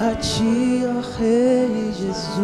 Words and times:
a 0.00 0.14
ti, 0.16 0.82
ó 0.86 1.00
Rei 1.18 1.92
Jesus. 1.92 2.34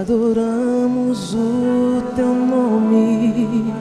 Adoramos 0.00 1.34
o 1.34 2.02
teu 2.14 2.34
nome, 2.34 3.72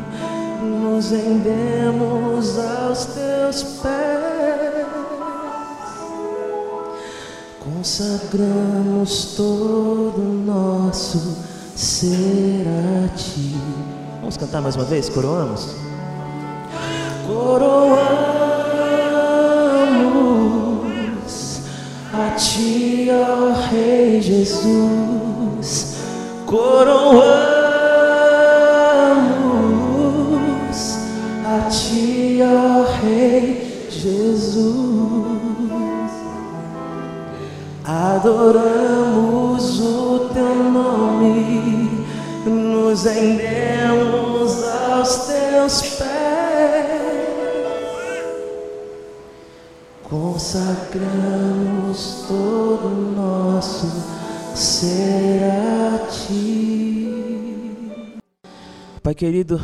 nos 0.61 1.11
rendemos 1.11 2.57
aos 2.59 3.05
teus 3.05 3.63
pés, 3.81 4.85
consagramos 7.63 9.35
todo 9.35 10.19
o 10.19 10.43
nosso 10.45 11.37
ser 11.75 12.65
a 12.67 13.07
ti. 13.15 13.55
Vamos 14.19 14.37
cantar 14.37 14.61
mais 14.61 14.75
uma 14.75 14.85
vez? 14.85 15.07
Coroamos? 15.09 15.75
Coroamos 17.27 18.34
ti, 23.05 23.11
ó 23.11 23.53
Rei 23.71 24.21
Jesus. 24.21 25.95
Coroamos 26.45 27.35
a 31.45 31.69
ti, 31.69 32.39
ó 32.41 32.85
Rei 33.01 33.87
Jesus. 33.89 34.65
Adoramos 37.85 39.79
o 39.79 40.29
teu 40.33 40.55
nome, 40.71 41.89
nos 42.45 43.03
rendemos 43.03 44.63
aos 44.63 45.27
teus 45.27 45.81
pés, 45.81 47.14
consagramos 50.09 50.95
todo 52.27 52.87
o 52.87 53.11
nosso 53.15 53.87
ser 54.55 55.43
a 55.43 56.07
ti. 56.07 57.07
Pai 59.01 59.15
querido, 59.15 59.59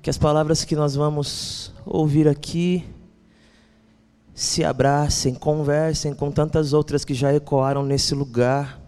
que 0.00 0.10
as 0.10 0.18
palavras 0.18 0.64
que 0.64 0.76
nós 0.76 0.94
vamos 0.94 1.72
ouvir 1.84 2.28
aqui 2.28 2.84
se 4.32 4.64
abracem, 4.64 5.34
conversem 5.34 6.14
com 6.14 6.30
tantas 6.30 6.72
outras 6.72 7.04
que 7.04 7.14
já 7.14 7.32
ecoaram 7.32 7.84
nesse 7.84 8.14
lugar, 8.14 8.80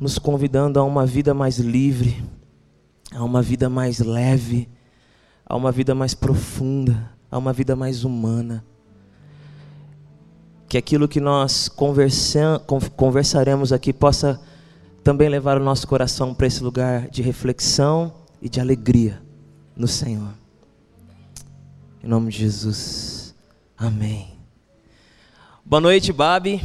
nos 0.00 0.18
convidando 0.18 0.78
a 0.80 0.84
uma 0.84 1.06
vida 1.06 1.32
mais 1.32 1.58
livre, 1.58 2.24
a 3.12 3.24
uma 3.24 3.42
vida 3.42 3.68
mais 3.68 3.98
leve, 3.98 4.68
a 5.44 5.56
uma 5.56 5.72
vida 5.72 5.94
mais 5.94 6.14
profunda, 6.14 7.10
a 7.30 7.38
uma 7.38 7.52
vida 7.52 7.76
mais 7.76 8.04
humana. 8.04 8.64
Que 10.68 10.76
aquilo 10.76 11.06
que 11.08 11.20
nós 11.20 11.68
conversa 11.68 12.60
conversaremos 12.96 13.72
aqui 13.72 13.92
possa 13.92 14.40
também 15.04 15.28
levar 15.28 15.60
o 15.60 15.64
nosso 15.64 15.86
coração 15.86 16.34
para 16.34 16.48
esse 16.48 16.62
lugar 16.62 17.08
de 17.08 17.22
reflexão 17.22 18.12
e 18.42 18.48
de 18.48 18.60
alegria 18.60 19.22
no 19.76 19.86
Senhor. 19.86 20.34
Em 22.02 22.08
nome 22.08 22.30
de 22.30 22.38
Jesus. 22.38 23.34
Amém. 23.76 24.36
Boa 25.64 25.80
noite, 25.80 26.12
Babi. 26.12 26.62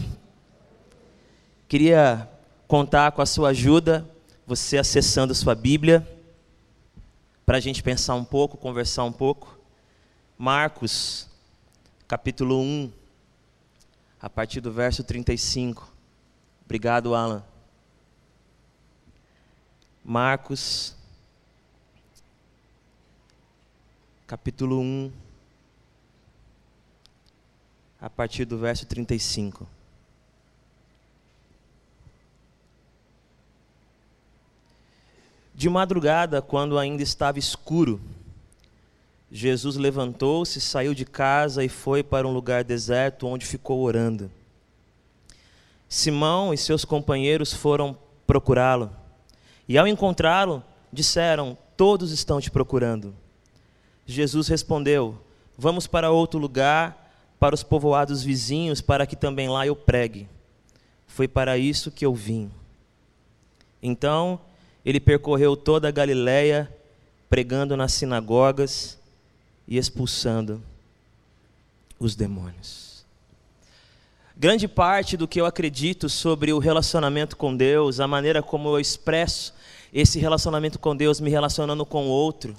Queria 1.68 2.30
contar 2.68 3.12
com 3.12 3.22
a 3.22 3.26
sua 3.26 3.50
ajuda, 3.50 4.10
você 4.46 4.78
acessando 4.78 5.36
sua 5.36 5.56
Bíblia, 5.56 6.08
para 7.46 7.58
a 7.58 7.60
gente 7.60 7.82
pensar 7.82 8.16
um 8.16 8.24
pouco, 8.24 8.58
conversar 8.58 9.04
um 9.04 9.12
pouco. 9.12 9.60
Marcos, 10.38 11.28
capítulo 12.08 12.60
1, 12.60 12.92
a 14.22 14.30
partir 14.30 14.62
do 14.62 14.72
verso 14.72 15.04
35. 15.04 15.92
Obrigado, 16.64 17.16
Alan. 17.16 17.44
Marcos, 20.04 20.96
capítulo 24.28 24.80
1 24.80 25.12
a 28.00 28.10
partir 28.10 28.46
do 28.46 28.58
verso 28.58 28.86
35. 28.86 29.68
De 35.54 35.70
madrugada, 35.70 36.42
quando 36.42 36.80
ainda 36.80 37.04
estava 37.04 37.38
escuro, 37.38 38.02
Jesus 39.31 39.78
levantou-se, 39.78 40.59
saiu 40.59 40.94
de 40.94 41.06
casa 41.06 41.64
e 41.64 41.69
foi 41.69 42.03
para 42.03 42.28
um 42.28 42.34
lugar 42.34 42.66
deserto 42.66 43.25
onde 43.25 43.46
ficou 43.46 43.80
orando. 43.80 44.30
Simão 45.88 46.53
e 46.53 46.58
seus 46.58 46.84
companheiros 46.84 47.53
foram 47.53 47.97
procurá-lo. 48.28 48.92
E 49.69 49.78
ao 49.78 49.88
encontrá-lo, 49.88 50.62
disseram: 50.92 51.58
Todos 51.78 52.12
estão 52.12 52.42
te 52.42 52.52
procurando. 52.52 53.16
Jesus 54.06 54.50
respondeu: 54.50 55.18
Vamos 55.58 55.88
para 55.88 56.12
outro 56.12 56.38
lugar 56.38 56.98
para 57.40 57.56
os 57.56 57.63
povoados 57.63 58.22
vizinhos, 58.24 58.81
para 58.81 59.08
que 59.08 59.16
também 59.16 59.48
lá 59.48 59.66
eu 59.66 59.75
pregue. 59.75 60.28
Foi 61.08 61.28
para 61.28 61.58
isso 61.58 61.90
que 61.90 62.06
eu 62.06 62.13
vim. 62.13 62.52
Então, 63.81 64.40
ele 64.86 65.00
percorreu 65.00 65.56
toda 65.56 65.88
a 65.88 65.92
Galiléia, 65.92 66.69
pregando 67.30 67.78
nas 67.78 67.94
sinagogas 67.94 69.00
e 69.68 69.78
expulsando 69.78 70.62
os 72.00 72.16
demônios. 72.16 73.06
Grande 74.36 74.68
parte 74.68 75.16
do 75.16 75.28
que 75.28 75.40
eu 75.40 75.46
acredito 75.46 76.10
sobre 76.10 76.52
o 76.52 76.58
relacionamento 76.58 77.38
com 77.38 77.56
Deus, 77.56 78.00
a 78.00 78.08
maneira 78.08 78.42
como 78.42 78.70
eu 78.70 78.80
expresso 78.80 79.54
esse 79.94 80.18
relacionamento 80.18 80.80
com 80.80 80.96
Deus, 80.96 81.20
me 81.20 81.30
relacionando 81.30 81.86
com 81.86 82.08
o 82.08 82.10
outro, 82.10 82.56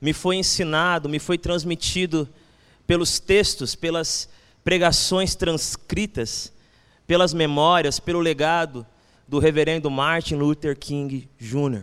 me 0.00 0.12
foi 0.12 0.36
ensinado, 0.36 1.08
me 1.08 1.18
foi 1.18 1.36
transmitido 1.36 2.28
pelos 2.86 3.18
textos, 3.18 3.74
pelas 3.74 4.28
pregações 4.64 5.34
transcritas, 5.34 6.52
pelas 7.06 7.34
memórias, 7.34 8.00
pelo 8.00 8.20
legado 8.20 8.86
do 9.26 9.38
reverendo 9.38 9.90
Martin 9.90 10.36
Luther 10.36 10.78
King 10.78 11.28
Jr. 11.38 11.82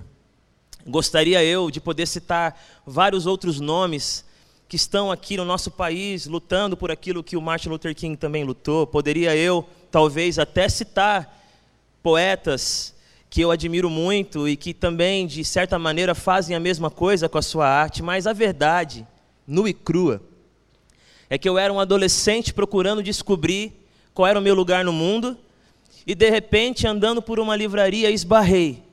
Gostaria 0.88 1.44
eu 1.44 1.70
de 1.70 1.80
poder 1.80 2.08
citar 2.08 2.60
vários 2.86 3.26
outros 3.26 3.60
nomes 3.60 4.26
que 4.70 4.76
estão 4.76 5.12
aqui 5.12 5.36
no 5.36 5.44
nosso 5.44 5.72
país 5.72 6.28
lutando 6.28 6.78
por 6.78 6.92
aquilo 6.92 7.24
que 7.24 7.36
o 7.36 7.42
Martin 7.42 7.70
Luther 7.70 7.96
King 7.96 8.16
também 8.16 8.44
lutou. 8.44 8.86
Poderia 8.86 9.36
eu, 9.36 9.68
talvez, 9.90 10.38
até 10.38 10.70
citar 10.70 11.44
poetas 12.04 12.94
que 13.32 13.42
eu 13.42 13.50
admiro 13.50 13.90
muito 13.90 14.48
e 14.48 14.56
que 14.56 14.72
também, 14.72 15.26
de 15.26 15.44
certa 15.44 15.80
maneira, 15.80 16.14
fazem 16.14 16.56
a 16.56 16.60
mesma 16.60 16.92
coisa 16.92 17.28
com 17.28 17.40
a 17.40 17.42
sua 17.42 17.68
arte, 17.68 18.04
mas 18.04 18.28
a 18.28 18.34
verdade, 18.34 19.08
nua 19.48 19.72
e 19.72 19.74
crua, 19.74 20.22
é 21.32 21.38
que 21.40 21.50
eu 21.50 21.58
era 21.58 21.74
um 21.74 21.80
adolescente 21.80 22.54
procurando 22.54 23.02
descobrir 23.02 23.74
qual 24.14 24.28
era 24.28 24.38
o 24.38 24.42
meu 24.42 24.54
lugar 24.54 24.86
no 24.86 24.94
mundo 24.94 25.36
e 26.06 26.14
de 26.14 26.30
repente, 26.30 26.86
andando 26.86 27.24
por 27.24 27.40
uma 27.40 27.56
livraria, 27.56 28.12
esbarrei 28.12 28.84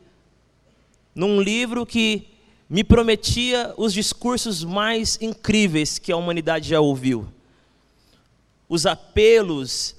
num 1.14 1.38
livro 1.38 1.84
que 1.84 2.28
me 2.68 2.82
prometia 2.82 3.72
os 3.76 3.92
discursos 3.92 4.64
mais 4.64 5.18
incríveis 5.20 5.98
que 5.98 6.10
a 6.10 6.16
humanidade 6.16 6.68
já 6.68 6.80
ouviu. 6.80 7.28
Os 8.68 8.86
apelos, 8.86 9.94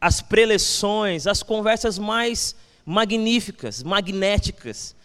as 0.00 0.22
preleções, 0.22 1.26
as 1.26 1.42
conversas 1.42 1.98
mais 1.98 2.56
magníficas, 2.86 3.82
magnéticas 3.82 4.96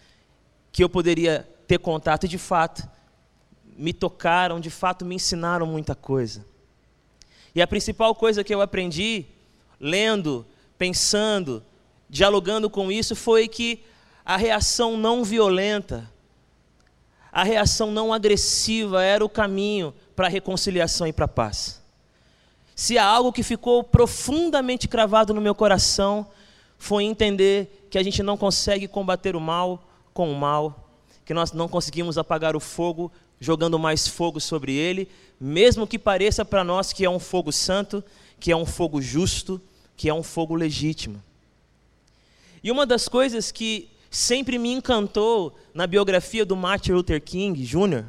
que 0.72 0.82
eu 0.82 0.88
poderia 0.88 1.48
ter 1.66 1.78
contato 1.78 2.24
e 2.24 2.28
de 2.28 2.38
fato 2.38 2.88
me 3.76 3.92
tocaram, 3.92 4.58
de 4.58 4.70
fato 4.70 5.04
me 5.04 5.14
ensinaram 5.14 5.66
muita 5.66 5.94
coisa. 5.94 6.44
E 7.54 7.60
a 7.60 7.66
principal 7.66 8.14
coisa 8.14 8.44
que 8.44 8.54
eu 8.54 8.60
aprendi, 8.60 9.26
lendo, 9.78 10.46
pensando, 10.78 11.62
dialogando 12.08 12.70
com 12.70 12.90
isso, 12.90 13.14
foi 13.14 13.48
que 13.48 13.84
a 14.24 14.36
reação 14.36 14.96
não 14.96 15.24
violenta, 15.24 16.10
a 17.32 17.44
reação 17.44 17.90
não 17.90 18.12
agressiva 18.12 19.02
era 19.02 19.24
o 19.24 19.28
caminho 19.28 19.94
para 20.16 20.26
a 20.26 20.30
reconciliação 20.30 21.06
e 21.06 21.12
para 21.12 21.26
a 21.26 21.28
paz. 21.28 21.80
Se 22.74 22.96
há 22.98 23.04
algo 23.04 23.32
que 23.32 23.42
ficou 23.42 23.84
profundamente 23.84 24.88
cravado 24.88 25.34
no 25.34 25.40
meu 25.40 25.54
coração, 25.54 26.26
foi 26.78 27.04
entender 27.04 27.86
que 27.90 27.98
a 27.98 28.02
gente 28.02 28.22
não 28.22 28.36
consegue 28.36 28.88
combater 28.88 29.36
o 29.36 29.40
mal 29.40 29.82
com 30.14 30.32
o 30.32 30.34
mal, 30.34 30.88
que 31.24 31.34
nós 31.34 31.52
não 31.52 31.68
conseguimos 31.68 32.16
apagar 32.16 32.56
o 32.56 32.60
fogo 32.60 33.12
jogando 33.38 33.78
mais 33.78 34.08
fogo 34.08 34.40
sobre 34.40 34.74
ele, 34.74 35.08
mesmo 35.40 35.86
que 35.86 35.98
pareça 35.98 36.44
para 36.44 36.64
nós 36.64 36.92
que 36.92 37.04
é 37.04 37.10
um 37.10 37.18
fogo 37.18 37.52
santo, 37.52 38.02
que 38.38 38.50
é 38.50 38.56
um 38.56 38.66
fogo 38.66 39.00
justo, 39.00 39.60
que 39.96 40.08
é 40.08 40.14
um 40.14 40.22
fogo 40.22 40.54
legítimo. 40.54 41.22
E 42.62 42.70
uma 42.70 42.86
das 42.86 43.08
coisas 43.08 43.52
que 43.52 43.90
sempre 44.10 44.58
me 44.58 44.72
encantou 44.72 45.56
na 45.72 45.86
biografia 45.86 46.44
do 46.44 46.56
Martin 46.56 46.92
Luther 46.92 47.22
King 47.22 47.62
Jr. 47.62 48.04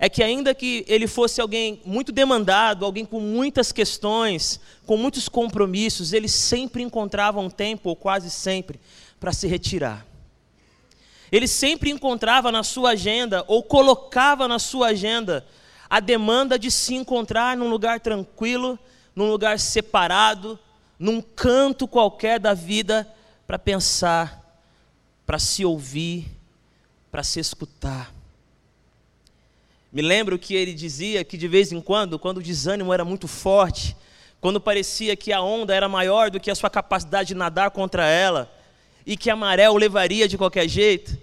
é 0.00 0.08
que, 0.08 0.20
ainda 0.20 0.52
que 0.52 0.84
ele 0.88 1.06
fosse 1.06 1.40
alguém 1.40 1.80
muito 1.86 2.10
demandado, 2.10 2.84
alguém 2.84 3.04
com 3.04 3.20
muitas 3.20 3.70
questões, 3.70 4.60
com 4.84 4.96
muitos 4.96 5.28
compromissos, 5.28 6.12
ele 6.12 6.28
sempre 6.28 6.82
encontrava 6.82 7.38
um 7.38 7.48
tempo, 7.48 7.88
ou 7.88 7.94
quase 7.94 8.30
sempre, 8.30 8.80
para 9.20 9.32
se 9.32 9.46
retirar. 9.46 10.04
Ele 11.30 11.46
sempre 11.46 11.90
encontrava 11.90 12.50
na 12.50 12.64
sua 12.64 12.90
agenda, 12.90 13.44
ou 13.46 13.62
colocava 13.62 14.48
na 14.48 14.58
sua 14.58 14.88
agenda, 14.88 15.46
a 15.88 16.00
demanda 16.00 16.58
de 16.58 16.68
se 16.68 16.94
encontrar 16.94 17.56
num 17.56 17.68
lugar 17.68 18.00
tranquilo, 18.00 18.76
num 19.14 19.30
lugar 19.30 19.60
separado, 19.60 20.58
num 20.98 21.20
canto 21.20 21.86
qualquer 21.86 22.40
da 22.40 22.54
vida, 22.54 23.08
para 23.46 23.58
pensar, 23.58 24.45
para 25.26 25.38
se 25.38 25.64
ouvir, 25.64 26.30
para 27.10 27.22
se 27.22 27.40
escutar. 27.40 28.14
Me 29.92 30.02
lembro 30.02 30.38
que 30.38 30.54
ele 30.54 30.72
dizia 30.72 31.24
que 31.24 31.36
de 31.36 31.48
vez 31.48 31.72
em 31.72 31.80
quando, 31.80 32.18
quando 32.18 32.38
o 32.38 32.42
desânimo 32.42 32.92
era 32.92 33.04
muito 33.04 33.26
forte, 33.26 33.96
quando 34.40 34.60
parecia 34.60 35.16
que 35.16 35.32
a 35.32 35.40
onda 35.40 35.74
era 35.74 35.88
maior 35.88 36.30
do 36.30 36.38
que 36.38 36.50
a 36.50 36.54
sua 36.54 36.70
capacidade 36.70 37.28
de 37.28 37.34
nadar 37.34 37.70
contra 37.70 38.06
ela, 38.06 38.52
e 39.04 39.16
que 39.16 39.30
a 39.30 39.36
maré 39.36 39.70
o 39.70 39.76
levaria 39.76 40.28
de 40.28 40.36
qualquer 40.36 40.68
jeito, 40.68 41.16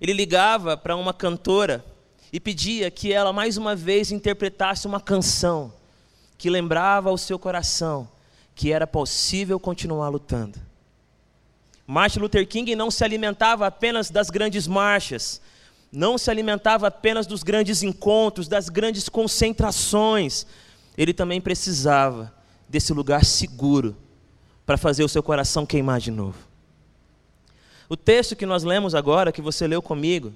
ele 0.00 0.12
ligava 0.12 0.76
para 0.76 0.96
uma 0.96 1.14
cantora 1.14 1.84
e 2.32 2.40
pedia 2.40 2.90
que 2.90 3.12
ela 3.12 3.32
mais 3.32 3.56
uma 3.56 3.76
vez 3.76 4.10
interpretasse 4.10 4.86
uma 4.86 5.00
canção 5.00 5.72
que 6.36 6.50
lembrava 6.50 7.10
ao 7.10 7.16
seu 7.16 7.38
coração 7.38 8.08
que 8.54 8.72
era 8.72 8.86
possível 8.86 9.58
continuar 9.58 10.08
lutando. 10.08 10.58
Martin 11.86 12.20
Luther 12.20 12.46
King 12.46 12.74
não 12.76 12.90
se 12.90 13.04
alimentava 13.04 13.66
apenas 13.66 14.10
das 14.10 14.30
grandes 14.30 14.66
marchas, 14.66 15.40
não 15.90 16.16
se 16.16 16.30
alimentava 16.30 16.86
apenas 16.86 17.26
dos 17.26 17.42
grandes 17.42 17.82
encontros, 17.82 18.48
das 18.48 18.68
grandes 18.68 19.08
concentrações. 19.08 20.46
Ele 20.96 21.12
também 21.12 21.40
precisava 21.40 22.32
desse 22.68 22.92
lugar 22.92 23.24
seguro 23.24 23.96
para 24.64 24.78
fazer 24.78 25.04
o 25.04 25.08
seu 25.08 25.22
coração 25.22 25.66
queimar 25.66 26.00
de 26.00 26.10
novo. 26.10 26.38
O 27.88 27.96
texto 27.96 28.34
que 28.34 28.46
nós 28.46 28.62
lemos 28.62 28.94
agora, 28.94 29.32
que 29.32 29.42
você 29.42 29.66
leu 29.66 29.82
comigo, 29.82 30.32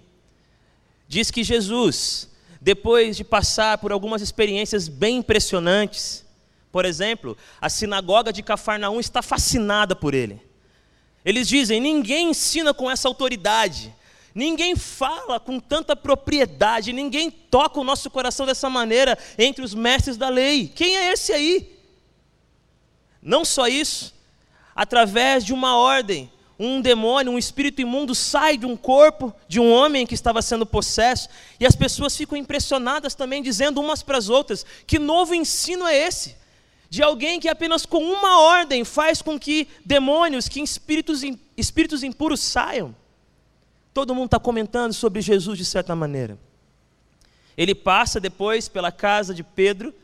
diz 1.08 1.30
que 1.30 1.42
Jesus, 1.42 2.28
depois 2.60 3.16
de 3.16 3.24
passar 3.24 3.78
por 3.78 3.92
algumas 3.92 4.20
experiências 4.20 4.88
bem 4.88 5.18
impressionantes, 5.18 6.26
por 6.70 6.84
exemplo, 6.84 7.34
a 7.58 7.70
sinagoga 7.70 8.30
de 8.30 8.42
Cafarnaum 8.42 9.00
está 9.00 9.22
fascinada 9.22 9.96
por 9.96 10.12
ele. 10.12 10.45
Eles 11.26 11.48
dizem: 11.48 11.80
ninguém 11.80 12.30
ensina 12.30 12.72
com 12.72 12.88
essa 12.88 13.08
autoridade, 13.08 13.92
ninguém 14.32 14.76
fala 14.76 15.40
com 15.40 15.58
tanta 15.58 15.96
propriedade, 15.96 16.92
ninguém 16.92 17.28
toca 17.28 17.80
o 17.80 17.84
nosso 17.84 18.08
coração 18.08 18.46
dessa 18.46 18.70
maneira 18.70 19.18
entre 19.36 19.64
os 19.64 19.74
mestres 19.74 20.16
da 20.16 20.28
lei. 20.28 20.70
Quem 20.72 20.96
é 20.96 21.12
esse 21.12 21.32
aí? 21.32 21.76
Não 23.20 23.44
só 23.44 23.66
isso, 23.66 24.14
através 24.72 25.44
de 25.44 25.52
uma 25.52 25.76
ordem, 25.76 26.30
um 26.56 26.80
demônio, 26.80 27.32
um 27.32 27.38
espírito 27.38 27.82
imundo 27.82 28.14
sai 28.14 28.56
de 28.56 28.64
um 28.64 28.76
corpo 28.76 29.34
de 29.48 29.58
um 29.58 29.70
homem 29.72 30.06
que 30.06 30.14
estava 30.14 30.40
sendo 30.40 30.64
possesso, 30.64 31.28
e 31.58 31.66
as 31.66 31.74
pessoas 31.74 32.16
ficam 32.16 32.38
impressionadas 32.38 33.16
também, 33.16 33.42
dizendo 33.42 33.80
umas 33.80 34.00
para 34.00 34.16
as 34.16 34.28
outras: 34.28 34.64
que 34.86 35.00
novo 35.00 35.34
ensino 35.34 35.88
é 35.88 36.06
esse? 36.06 36.36
De 36.88 37.02
alguém 37.02 37.40
que 37.40 37.48
apenas 37.48 37.84
com 37.84 37.98
uma 37.98 38.40
ordem 38.40 38.84
faz 38.84 39.20
com 39.20 39.38
que 39.38 39.68
demônios, 39.84 40.48
que 40.48 40.60
espíritos, 40.60 41.22
espíritos 41.56 42.02
impuros 42.02 42.40
saiam. 42.40 42.94
Todo 43.92 44.14
mundo 44.14 44.26
está 44.26 44.38
comentando 44.38 44.92
sobre 44.92 45.20
Jesus 45.20 45.58
de 45.58 45.64
certa 45.64 45.96
maneira. 45.96 46.38
Ele 47.56 47.74
passa 47.74 48.20
depois 48.20 48.68
pela 48.68 48.92
casa 48.92 49.34
de 49.34 49.42
Pedro, 49.42 49.94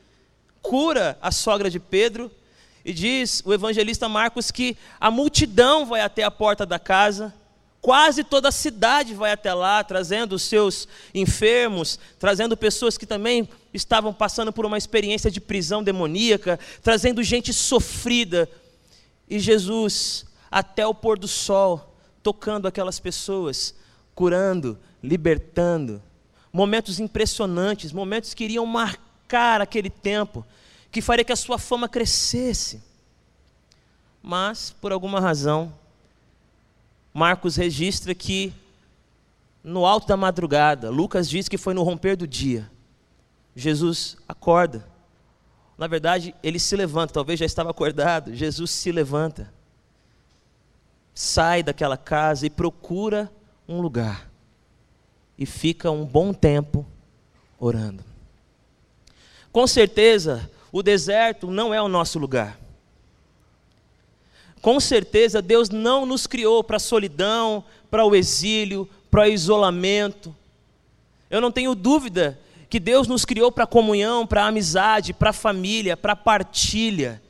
cura 0.63 1.19
a 1.21 1.31
sogra 1.31 1.69
de 1.71 1.79
Pedro, 1.79 2.31
e 2.85 2.93
diz 2.93 3.43
o 3.45 3.53
evangelista 3.53 4.09
Marcos 4.09 4.51
que 4.51 4.77
a 4.99 5.11
multidão 5.11 5.87
vai 5.87 6.01
até 6.01 6.25
a 6.25 6.31
porta 6.31 6.67
da 6.67 6.79
casa, 6.79 7.33
quase 7.83 8.23
toda 8.23 8.49
a 8.49 8.53
cidade 8.53 9.13
vai 9.13 9.33
até 9.33 9.53
lá, 9.53 9.83
trazendo 9.83 10.37
os 10.37 10.43
seus 10.43 10.87
enfermos, 11.13 11.99
trazendo 12.17 12.57
pessoas 12.57 12.97
que 12.97 13.05
também 13.05 13.49
estavam 13.75 14.15
passando 14.15 14.53
por 14.53 14.65
uma 14.65 14.79
experiência 14.79 15.29
de 15.29 15.41
prisão 15.41 15.83
demoníaca, 15.83 16.61
trazendo 16.81 17.25
gente 17.25 17.53
sofrida. 17.53 18.49
E 19.29 19.41
Jesus, 19.41 20.25
até 20.49 20.87
o 20.87 20.95
pôr 20.95 21.19
do 21.19 21.27
sol, 21.27 21.97
tocando 22.23 22.69
aquelas 22.69 23.01
pessoas, 23.01 23.75
curando, 24.15 24.79
libertando. 25.03 26.01
Momentos 26.53 27.01
impressionantes, 27.01 27.91
momentos 27.91 28.33
que 28.33 28.45
iriam 28.45 28.65
marcar 28.65 29.61
aquele 29.61 29.91
tempo 29.91 30.47
que 30.93 31.01
faria 31.01 31.25
que 31.25 31.33
a 31.33 31.37
sua 31.37 31.59
fama 31.59 31.89
crescesse. 31.89 32.81
Mas, 34.23 34.71
por 34.81 34.93
alguma 34.93 35.19
razão, 35.19 35.73
Marcos 37.13 37.57
registra 37.57 38.15
que 38.15 38.53
no 39.63 39.87
alto 39.87 40.07
da 40.09 40.17
madrugada, 40.17 40.91
Lucas 40.91 41.29
diz 41.29 41.49
que 41.49 41.59
foi 41.59 41.75
no 41.75 41.83
romper 41.83 42.17
do 42.17 42.27
dia, 42.27 42.71
Jesus 43.55 44.17
acorda. 44.29 44.87
Na 45.77 45.87
verdade, 45.87 46.35
ele 46.43 46.59
se 46.59 46.77
levanta, 46.77 47.15
talvez 47.15 47.39
já 47.39 47.47
estava 47.47 47.71
acordado. 47.71 48.35
Jesus 48.35 48.71
se 48.71 48.93
levanta, 48.93 49.53
sai 51.15 51.63
daquela 51.63 51.97
casa 51.97 52.47
e 52.47 52.51
procura 52.51 53.31
um 53.69 53.81
lugar. 53.81 54.31
E 55.37 55.47
fica 55.47 55.91
um 55.91 56.05
bom 56.05 56.33
tempo 56.33 56.87
orando. 57.59 58.05
Com 59.51 59.67
certeza, 59.67 60.51
o 60.71 60.83
deserto 60.83 61.51
não 61.51 61.75
é 61.75 61.83
o 61.83 61.89
nosso 61.89 62.19
lugar. 62.19 62.59
Com 64.63 64.79
certeza, 64.79 65.43
Deus 65.43 65.69
não 65.69 66.07
nos 66.07 66.25
criou 66.25 66.63
para 66.63 66.77
a 66.77 66.81
solidão, 66.81 67.65
para 67.91 68.05
o 68.07 68.15
exílio, 68.15 68.89
para 69.11 69.23
o 69.23 69.27
isolamento. 69.27 70.35
Eu 71.29 71.41
não 71.41 71.51
tenho 71.51 71.75
dúvida 71.75 72.39
que 72.71 72.79
Deus 72.79 73.09
nos 73.09 73.25
criou 73.25 73.51
para 73.51 73.67
comunhão, 73.67 74.25
para 74.25 74.47
amizade, 74.47 75.13
para 75.13 75.33
família, 75.33 75.97
para 75.97 76.15
partilha, 76.15 77.21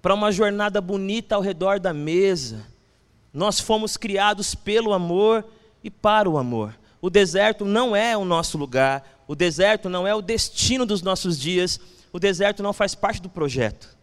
para 0.00 0.14
uma 0.14 0.32
jornada 0.32 0.80
bonita 0.80 1.34
ao 1.34 1.42
redor 1.42 1.78
da 1.78 1.92
mesa. 1.92 2.66
Nós 3.34 3.60
fomos 3.60 3.98
criados 3.98 4.54
pelo 4.54 4.94
amor 4.94 5.44
e 5.84 5.90
para 5.90 6.28
o 6.28 6.38
amor. 6.38 6.74
O 7.02 7.10
deserto 7.10 7.66
não 7.66 7.94
é 7.94 8.16
o 8.16 8.24
nosso 8.24 8.56
lugar, 8.56 9.22
o 9.28 9.34
deserto 9.34 9.90
não 9.90 10.06
é 10.06 10.14
o 10.14 10.22
destino 10.22 10.86
dos 10.86 11.02
nossos 11.02 11.38
dias, 11.38 11.78
o 12.10 12.18
deserto 12.18 12.62
não 12.62 12.72
faz 12.72 12.94
parte 12.94 13.20
do 13.20 13.28
projeto. 13.28 13.94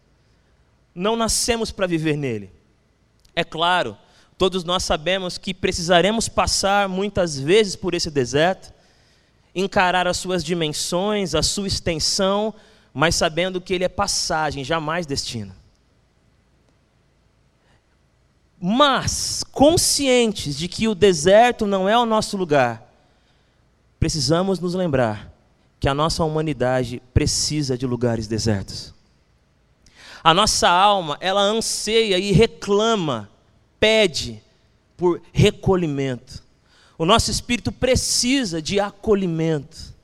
Não 0.94 1.16
nascemos 1.16 1.72
para 1.72 1.88
viver 1.88 2.16
nele. 2.16 2.59
É 3.34 3.44
claro, 3.44 3.96
todos 4.36 4.64
nós 4.64 4.82
sabemos 4.82 5.38
que 5.38 5.52
precisaremos 5.52 6.28
passar 6.28 6.88
muitas 6.88 7.38
vezes 7.38 7.76
por 7.76 7.94
esse 7.94 8.10
deserto, 8.10 8.72
encarar 9.54 10.06
as 10.06 10.16
suas 10.16 10.42
dimensões, 10.42 11.34
a 11.34 11.42
sua 11.42 11.66
extensão, 11.66 12.54
mas 12.92 13.14
sabendo 13.14 13.60
que 13.60 13.74
ele 13.74 13.84
é 13.84 13.88
passagem, 13.88 14.64
jamais 14.64 15.06
destino. 15.06 15.54
Mas, 18.60 19.42
conscientes 19.52 20.56
de 20.56 20.68
que 20.68 20.86
o 20.86 20.94
deserto 20.94 21.66
não 21.66 21.88
é 21.88 21.96
o 21.96 22.04
nosso 22.04 22.36
lugar, 22.36 22.86
precisamos 23.98 24.60
nos 24.60 24.74
lembrar 24.74 25.32
que 25.78 25.88
a 25.88 25.94
nossa 25.94 26.22
humanidade 26.22 27.02
precisa 27.14 27.76
de 27.76 27.86
lugares 27.86 28.26
desertos. 28.26 28.94
A 30.22 30.34
nossa 30.34 30.68
alma, 30.68 31.16
ela 31.20 31.40
anseia 31.40 32.18
e 32.18 32.32
reclama, 32.32 33.30
pede 33.78 34.42
por 34.96 35.20
recolhimento. 35.32 36.42
O 36.98 37.06
nosso 37.06 37.30
espírito 37.30 37.72
precisa 37.72 38.60
de 38.60 38.78
acolhimento, 38.78 39.94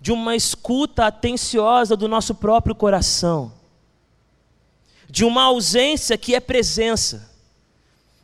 de 0.00 0.12
uma 0.12 0.36
escuta 0.36 1.06
atenciosa 1.06 1.96
do 1.96 2.06
nosso 2.06 2.34
próprio 2.34 2.74
coração, 2.74 3.52
de 5.08 5.24
uma 5.24 5.44
ausência 5.44 6.16
que 6.16 6.34
é 6.34 6.40
presença, 6.40 7.30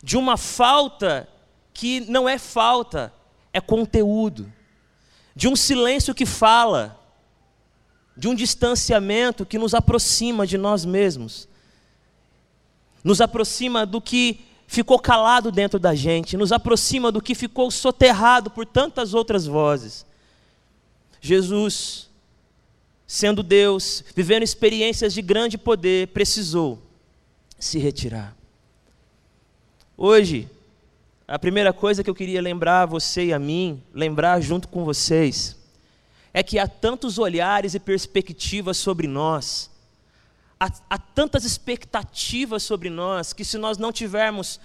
de 0.02 0.16
uma 0.16 0.36
falta 0.36 1.28
que 1.74 2.00
não 2.00 2.28
é 2.28 2.38
falta, 2.38 3.12
é 3.52 3.60
conteúdo 3.60 4.50
de 5.34 5.48
um 5.48 5.56
silêncio 5.56 6.14
que 6.14 6.26
fala, 6.26 6.99
de 8.20 8.28
um 8.28 8.34
distanciamento 8.34 9.46
que 9.46 9.58
nos 9.58 9.72
aproxima 9.72 10.46
de 10.46 10.58
nós 10.58 10.84
mesmos, 10.84 11.48
nos 13.02 13.18
aproxima 13.18 13.86
do 13.86 13.98
que 13.98 14.40
ficou 14.66 14.98
calado 14.98 15.50
dentro 15.50 15.78
da 15.78 15.94
gente, 15.94 16.36
nos 16.36 16.52
aproxima 16.52 17.10
do 17.10 17.22
que 17.22 17.34
ficou 17.34 17.70
soterrado 17.70 18.50
por 18.50 18.66
tantas 18.66 19.14
outras 19.14 19.46
vozes. 19.46 20.04
Jesus, 21.18 22.10
sendo 23.06 23.42
Deus, 23.42 24.04
vivendo 24.14 24.42
experiências 24.42 25.14
de 25.14 25.22
grande 25.22 25.56
poder, 25.56 26.08
precisou 26.08 26.78
se 27.58 27.78
retirar. 27.78 28.36
Hoje, 29.96 30.46
a 31.26 31.38
primeira 31.38 31.72
coisa 31.72 32.04
que 32.04 32.10
eu 32.10 32.14
queria 32.14 32.42
lembrar 32.42 32.82
a 32.82 32.86
você 32.86 33.24
e 33.24 33.32
a 33.32 33.38
mim, 33.38 33.82
lembrar 33.94 34.42
junto 34.42 34.68
com 34.68 34.84
vocês, 34.84 35.56
é 36.32 36.42
que 36.42 36.58
há 36.58 36.66
tantos 36.66 37.18
olhares 37.18 37.74
e 37.74 37.80
perspectivas 37.80 38.76
sobre 38.76 39.06
nós, 39.06 39.70
há, 40.58 40.70
há 40.88 40.98
tantas 40.98 41.44
expectativas 41.44 42.62
sobre 42.62 42.88
nós, 42.90 43.32
que 43.32 43.44
se 43.44 43.58
nós 43.58 43.78
não 43.78 43.92
tivermos 43.92 44.60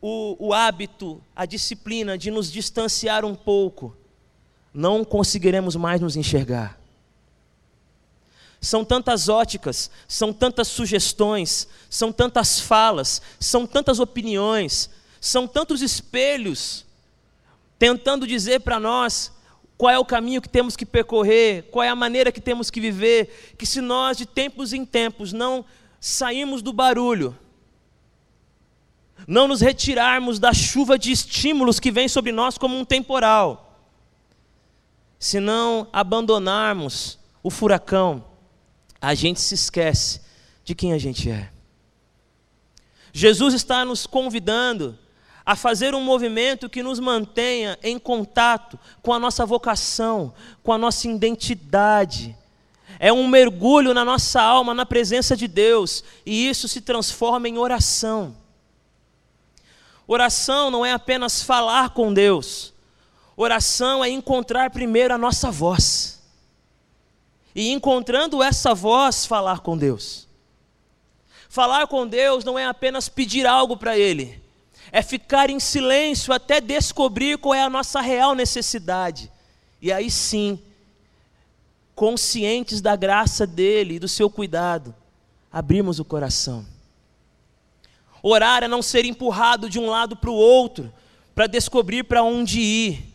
o, 0.00 0.48
o 0.48 0.54
hábito, 0.54 1.22
a 1.34 1.44
disciplina 1.44 2.16
de 2.16 2.30
nos 2.30 2.50
distanciar 2.50 3.24
um 3.24 3.34
pouco, 3.34 3.96
não 4.72 5.04
conseguiremos 5.04 5.76
mais 5.76 6.00
nos 6.00 6.16
enxergar. 6.16 6.78
São 8.60 8.84
tantas 8.84 9.28
óticas, 9.28 9.90
são 10.08 10.32
tantas 10.32 10.68
sugestões, 10.68 11.68
são 11.88 12.10
tantas 12.10 12.58
falas, 12.58 13.22
são 13.38 13.66
tantas 13.66 14.00
opiniões, 14.00 14.90
são 15.20 15.46
tantos 15.46 15.80
espelhos 15.80 16.84
tentando 17.78 18.26
dizer 18.26 18.60
para 18.60 18.80
nós 18.80 19.32
qual 19.78 19.94
é 19.94 19.98
o 19.98 20.04
caminho 20.04 20.42
que 20.42 20.48
temos 20.48 20.76
que 20.76 20.84
percorrer, 20.84 21.68
qual 21.70 21.84
é 21.84 21.88
a 21.88 21.94
maneira 21.94 22.32
que 22.32 22.40
temos 22.40 22.68
que 22.68 22.80
viver, 22.80 23.54
que 23.56 23.64
se 23.64 23.80
nós 23.80 24.18
de 24.18 24.26
tempos 24.26 24.72
em 24.72 24.84
tempos 24.84 25.32
não 25.32 25.64
sairmos 26.00 26.62
do 26.62 26.72
barulho, 26.72 27.38
não 29.26 29.46
nos 29.46 29.60
retirarmos 29.60 30.40
da 30.40 30.52
chuva 30.52 30.98
de 30.98 31.12
estímulos 31.12 31.78
que 31.78 31.92
vem 31.92 32.08
sobre 32.08 32.32
nós 32.32 32.58
como 32.58 32.76
um 32.76 32.84
temporal, 32.84 33.80
se 35.16 35.38
não 35.38 35.86
abandonarmos 35.92 37.16
o 37.40 37.48
furacão, 37.48 38.24
a 39.00 39.14
gente 39.14 39.40
se 39.40 39.54
esquece 39.54 40.22
de 40.64 40.74
quem 40.74 40.92
a 40.92 40.98
gente 40.98 41.30
é. 41.30 41.52
Jesus 43.12 43.54
está 43.54 43.84
nos 43.84 44.06
convidando 44.06 44.98
a 45.48 45.56
fazer 45.56 45.94
um 45.94 46.04
movimento 46.04 46.68
que 46.68 46.82
nos 46.82 47.00
mantenha 47.00 47.78
em 47.82 47.98
contato 47.98 48.78
com 49.00 49.14
a 49.14 49.18
nossa 49.18 49.46
vocação, 49.46 50.34
com 50.62 50.74
a 50.74 50.76
nossa 50.76 51.08
identidade. 51.08 52.36
É 52.98 53.10
um 53.10 53.26
mergulho 53.26 53.94
na 53.94 54.04
nossa 54.04 54.42
alma, 54.42 54.74
na 54.74 54.84
presença 54.84 55.34
de 55.34 55.48
Deus, 55.48 56.04
e 56.26 56.46
isso 56.46 56.68
se 56.68 56.82
transforma 56.82 57.48
em 57.48 57.56
oração. 57.56 58.36
Oração 60.06 60.70
não 60.70 60.84
é 60.84 60.92
apenas 60.92 61.42
falar 61.42 61.94
com 61.94 62.12
Deus, 62.12 62.74
oração 63.34 64.04
é 64.04 64.10
encontrar 64.10 64.68
primeiro 64.68 65.14
a 65.14 65.18
nossa 65.18 65.50
voz 65.50 66.22
e 67.54 67.72
encontrando 67.72 68.42
essa 68.42 68.74
voz, 68.74 69.24
falar 69.24 69.60
com 69.60 69.78
Deus. 69.78 70.28
Falar 71.48 71.86
com 71.86 72.06
Deus 72.06 72.44
não 72.44 72.58
é 72.58 72.66
apenas 72.66 73.08
pedir 73.08 73.46
algo 73.46 73.78
para 73.78 73.96
Ele, 73.96 74.46
é 74.90 75.02
ficar 75.02 75.50
em 75.50 75.60
silêncio 75.60 76.32
até 76.32 76.60
descobrir 76.60 77.38
qual 77.38 77.54
é 77.54 77.62
a 77.62 77.70
nossa 77.70 78.00
real 78.00 78.34
necessidade. 78.34 79.30
E 79.80 79.92
aí 79.92 80.10
sim, 80.10 80.58
conscientes 81.94 82.80
da 82.80 82.96
graça 82.96 83.46
dEle 83.46 83.96
e 83.96 83.98
do 83.98 84.08
seu 84.08 84.28
cuidado, 84.30 84.94
abrimos 85.52 85.98
o 85.98 86.04
coração. 86.04 86.66
Orar 88.22 88.62
é 88.62 88.68
não 88.68 88.82
ser 88.82 89.04
empurrado 89.04 89.70
de 89.70 89.78
um 89.78 89.88
lado 89.88 90.16
para 90.16 90.30
o 90.30 90.34
outro, 90.34 90.92
para 91.34 91.46
descobrir 91.46 92.04
para 92.04 92.22
onde 92.22 92.60
ir. 92.60 93.14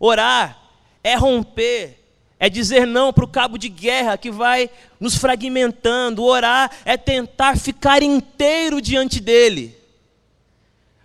Orar 0.00 0.58
é 1.02 1.14
romper 1.14 1.98
é 2.38 2.48
dizer 2.48 2.86
não 2.86 3.12
para 3.12 3.24
o 3.24 3.28
cabo 3.28 3.58
de 3.58 3.68
guerra 3.68 4.16
que 4.16 4.30
vai 4.30 4.70
nos 5.00 5.16
fragmentando. 5.16 6.24
Orar 6.24 6.70
é 6.84 6.96
tentar 6.96 7.58
ficar 7.58 8.02
inteiro 8.02 8.80
diante 8.80 9.20
dele. 9.20 9.76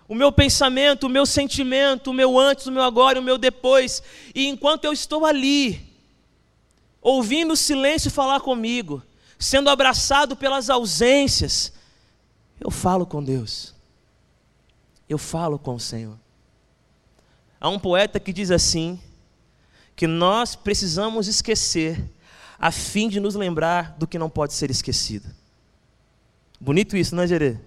O 0.08 0.16
meu 0.16 0.32
pensamento, 0.32 1.06
o 1.06 1.10
meu 1.10 1.26
sentimento, 1.26 2.12
o 2.12 2.14
meu 2.14 2.38
antes, 2.38 2.68
o 2.68 2.72
meu 2.72 2.84
agora, 2.84 3.20
o 3.20 3.24
meu 3.24 3.38
depois. 3.38 4.04
E 4.36 4.48
enquanto 4.48 4.86
eu 4.86 4.94
estou 4.94 5.26
ali, 5.26 5.94
ouvindo 7.02 7.54
o 7.54 7.58
silêncio 7.58 8.12
falar 8.12 8.42
comigo, 8.42 9.02
sendo 9.40 9.70
abraçado 9.70 10.36
pelas 10.36 10.70
ausências, 10.70 11.74
eu 12.60 12.70
falo 12.70 13.06
com 13.06 13.24
Deus. 13.24 13.74
Eu 15.08 15.18
falo 15.18 15.58
com 15.60 15.76
o 15.76 15.80
Senhor. 15.80 16.18
Há 17.60 17.70
um 17.70 17.80
poeta 17.80 18.20
que 18.20 18.34
diz 18.34 18.52
assim: 18.52 19.00
que 19.96 20.08
nós 20.08 20.56
precisamos 20.56 21.28
esquecer, 21.28 22.04
a 22.58 22.72
fim 22.72 23.08
de 23.08 23.20
nos 23.20 23.36
lembrar 23.36 23.96
do 23.98 24.08
que 24.08 24.18
não 24.18 24.30
pode 24.30 24.54
ser 24.54 24.72
esquecido. 24.72 25.28
Bonito 26.60 26.96
isso, 26.96 27.16
não 27.16 27.24
é, 27.24 27.28
Gerê? 27.28 27.58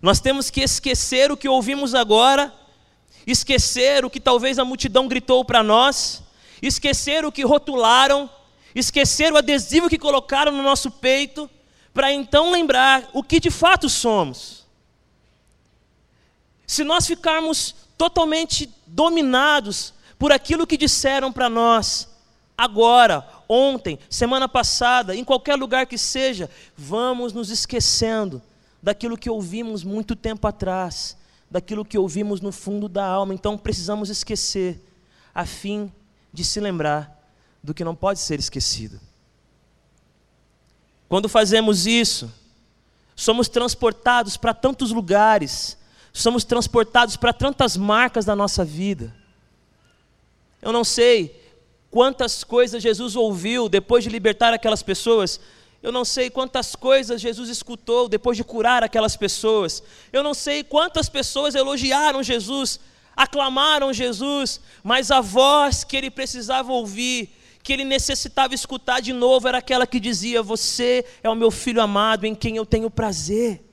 Nós 0.00 0.18
temos 0.18 0.48
que 0.48 0.62
esquecer 0.62 1.30
o 1.30 1.36
que 1.36 1.48
ouvimos 1.48 1.94
agora, 1.94 2.52
esquecer 3.26 4.04
o 4.04 4.10
que 4.10 4.18
talvez 4.18 4.58
a 4.58 4.64
multidão 4.64 5.06
gritou 5.06 5.44
para 5.44 5.62
nós, 5.62 6.22
esquecer 6.62 7.24
o 7.24 7.32
que 7.32 7.44
rotularam, 7.44 8.30
esquecer 8.74 9.30
o 9.32 9.36
adesivo 9.36 9.90
que 9.90 9.98
colocaram 9.98 10.52
no 10.52 10.62
nosso 10.62 10.90
peito, 10.90 11.50
para 11.92 12.12
então 12.12 12.50
lembrar 12.50 13.10
o 13.12 13.22
que 13.22 13.38
de 13.38 13.50
fato 13.50 13.90
somos. 13.90 14.66
Se 16.66 16.82
nós 16.82 17.06
ficarmos 17.06 17.74
totalmente 17.98 18.70
dominados 18.86 19.92
por 20.18 20.32
aquilo 20.32 20.66
que 20.66 20.78
disseram 20.78 21.30
para 21.30 21.50
nós, 21.50 22.08
agora, 22.56 23.26
ontem, 23.46 23.98
semana 24.08 24.48
passada, 24.48 25.14
em 25.14 25.24
qualquer 25.24 25.56
lugar 25.56 25.86
que 25.86 25.98
seja, 25.98 26.48
vamos 26.74 27.34
nos 27.34 27.50
esquecendo 27.50 28.40
daquilo 28.82 29.16
que 29.16 29.28
ouvimos 29.28 29.84
muito 29.84 30.16
tempo 30.16 30.46
atrás, 30.46 31.16
daquilo 31.50 31.84
que 31.84 31.98
ouvimos 31.98 32.40
no 32.40 32.52
fundo 32.52 32.88
da 32.88 33.04
alma. 33.04 33.34
Então 33.34 33.58
precisamos 33.58 34.08
esquecer, 34.08 34.80
a 35.34 35.44
fim 35.44 35.92
de 36.32 36.44
se 36.44 36.60
lembrar 36.60 37.18
do 37.62 37.74
que 37.74 37.84
não 37.84 37.94
pode 37.94 38.20
ser 38.20 38.38
esquecido. 38.38 39.00
Quando 41.08 41.28
fazemos 41.28 41.86
isso, 41.86 42.32
somos 43.16 43.48
transportados 43.48 44.36
para 44.36 44.54
tantos 44.54 44.92
lugares, 44.92 45.76
somos 46.12 46.44
transportados 46.44 47.16
para 47.16 47.32
tantas 47.32 47.76
marcas 47.76 48.24
da 48.24 48.34
nossa 48.34 48.64
vida. 48.64 49.14
Eu 50.62 50.72
não 50.72 50.84
sei 50.84 51.38
quantas 51.90 52.44
coisas 52.44 52.82
Jesus 52.82 53.16
ouviu 53.16 53.68
depois 53.68 54.04
de 54.04 54.10
libertar 54.10 54.54
aquelas 54.54 54.82
pessoas. 54.82 55.40
Eu 55.82 55.90
não 55.90 56.04
sei 56.04 56.28
quantas 56.28 56.76
coisas 56.76 57.20
Jesus 57.20 57.48
escutou 57.48 58.08
depois 58.08 58.36
de 58.36 58.44
curar 58.44 58.82
aquelas 58.82 59.16
pessoas. 59.16 59.82
Eu 60.12 60.22
não 60.22 60.34
sei 60.34 60.62
quantas 60.62 61.08
pessoas 61.08 61.54
elogiaram 61.54 62.22
Jesus, 62.22 62.78
aclamaram 63.16 63.92
Jesus, 63.92 64.60
mas 64.82 65.10
a 65.10 65.20
voz 65.20 65.82
que 65.82 65.96
ele 65.96 66.10
precisava 66.10 66.70
ouvir, 66.70 67.34
que 67.62 67.72
ele 67.72 67.84
necessitava 67.84 68.54
escutar 68.54 69.00
de 69.00 69.12
novo, 69.12 69.48
era 69.48 69.58
aquela 69.58 69.86
que 69.86 69.98
dizia: 69.98 70.42
Você 70.42 71.04
é 71.22 71.30
o 71.30 71.34
meu 71.34 71.50
filho 71.50 71.80
amado 71.80 72.26
em 72.26 72.34
quem 72.34 72.56
eu 72.56 72.66
tenho 72.66 72.90
prazer. 72.90 73.64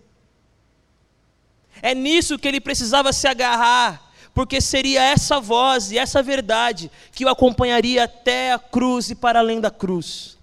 É 1.81 1.93
nisso 1.93 2.39
que 2.39 2.47
ele 2.47 2.61
precisava 2.61 3.11
se 3.11 3.27
agarrar 3.27 4.07
porque 4.37 4.61
seria 4.61 5.01
essa 5.01 5.39
voz 5.39 5.91
e 5.91 5.97
essa 5.97 6.21
verdade 6.21 6.91
que 7.11 7.25
o 7.25 7.27
acompanharia 7.27 8.03
até 8.03 8.53
a 8.53 8.59
cruz 8.59 9.09
e 9.09 9.15
para 9.15 9.39
além 9.39 9.59
da 9.59 9.71
cruz. 9.71 10.36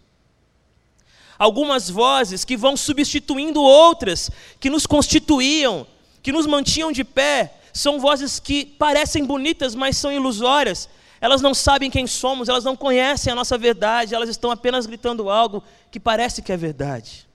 Algumas 1.39 1.91
vozes 1.91 2.45
que 2.45 2.57
vão 2.57 2.77
substituindo 2.77 3.61
outras, 3.61 4.31
que 4.61 4.71
nos 4.71 4.87
constituíam, 4.87 5.87
que 6.23 6.33
nos 6.33 6.47
mantinham 6.47 6.93
de 6.93 7.05
pé, 7.05 7.55
são 7.73 7.99
vozes 7.99 8.39
que 8.39 8.65
parecem 8.65 9.25
bonitas, 9.25 9.75
mas 9.75 9.97
são 9.97 10.13
ilusórias. 10.13 10.89
Elas 11.21 11.43
não 11.43 11.55
sabem 11.55 11.91
quem 11.91 12.07
somos, 12.07 12.49
elas 12.49 12.65
não 12.65 12.77
conhecem 12.77 13.33
a 13.33 13.37
nossa 13.37 13.59
verdade, 13.59 14.15
elas 14.15 14.29
estão 14.29 14.51
apenas 14.51 14.87
gritando 14.87 15.29
algo 15.29 15.63
que 15.91 15.99
parece 15.99 16.43
que 16.43 16.53
é 16.53 16.57
verdade. 16.57 17.27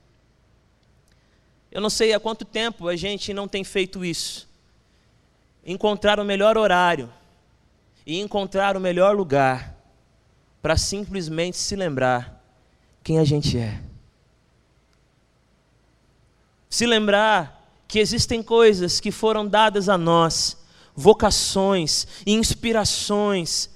Eu 1.71 1.81
não 1.81 1.89
sei 1.89 2.13
há 2.13 2.19
quanto 2.19 2.45
tempo 2.45 2.87
a 2.87 2.95
gente 2.95 3.33
não 3.33 3.47
tem 3.47 3.63
feito 3.63 4.03
isso 4.03 4.49
encontrar 5.65 6.19
o 6.19 6.25
melhor 6.25 6.57
horário 6.57 7.11
e 8.05 8.19
encontrar 8.19 8.75
o 8.75 8.79
melhor 8.79 9.15
lugar 9.15 9.75
para 10.61 10.77
simplesmente 10.77 11.57
se 11.57 11.75
lembrar 11.75 12.43
quem 13.03 13.19
a 13.19 13.23
gente 13.23 13.57
é. 13.57 13.79
Se 16.69 16.85
lembrar 16.85 17.59
que 17.87 17.97
existem 17.97 18.43
coisas 18.43 18.99
que 18.99 19.11
foram 19.11 19.47
dadas 19.47 19.89
a 19.89 19.97
nós, 19.97 20.55
vocações, 20.95 22.05
inspirações, 22.25 23.69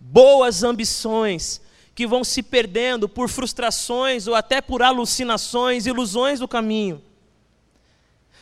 boas 0.00 0.62
ambições, 0.62 1.60
que 1.94 2.06
vão 2.06 2.24
se 2.24 2.42
perdendo 2.42 3.06
por 3.08 3.28
frustrações 3.28 4.26
ou 4.26 4.34
até 4.34 4.62
por 4.62 4.82
alucinações, 4.82 5.84
ilusões 5.84 6.40
do 6.40 6.48
caminho. 6.48 7.02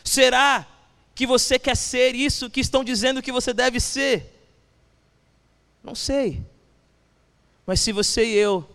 Será 0.03 0.65
que 1.13 1.27
você 1.27 1.59
quer 1.59 1.75
ser 1.75 2.15
isso 2.15 2.49
que 2.49 2.61
estão 2.61 2.83
dizendo 2.83 3.21
que 3.21 3.31
você 3.31 3.53
deve 3.53 3.81
ser? 3.81 4.47
Não 5.83 5.93
sei. 5.93 6.41
Mas 7.65 7.81
se 7.81 7.91
você 7.91 8.25
e 8.25 8.35
eu 8.35 8.67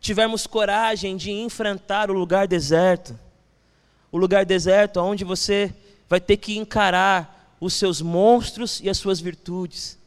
tivermos 0.00 0.46
coragem 0.46 1.16
de 1.16 1.30
enfrentar 1.30 2.10
o 2.10 2.14
lugar 2.14 2.46
deserto, 2.46 3.18
o 4.10 4.18
lugar 4.18 4.44
deserto 4.44 5.00
onde 5.00 5.24
você 5.24 5.74
vai 6.08 6.20
ter 6.20 6.36
que 6.36 6.56
encarar 6.56 7.56
os 7.60 7.74
seus 7.74 8.00
monstros 8.00 8.80
e 8.80 8.88
as 8.88 8.96
suas 8.96 9.20
virtudes, 9.20 9.98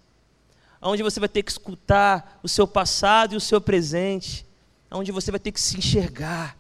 onde 0.81 1.03
você 1.03 1.19
vai 1.19 1.29
ter 1.29 1.43
que 1.43 1.51
escutar 1.51 2.39
o 2.41 2.47
seu 2.47 2.67
passado 2.67 3.33
e 3.33 3.37
o 3.37 3.41
seu 3.41 3.61
presente, 3.61 4.45
onde 4.89 5.11
você 5.11 5.31
vai 5.31 5.39
ter 5.39 5.51
que 5.51 5.61
se 5.61 5.77
enxergar. 5.77 6.57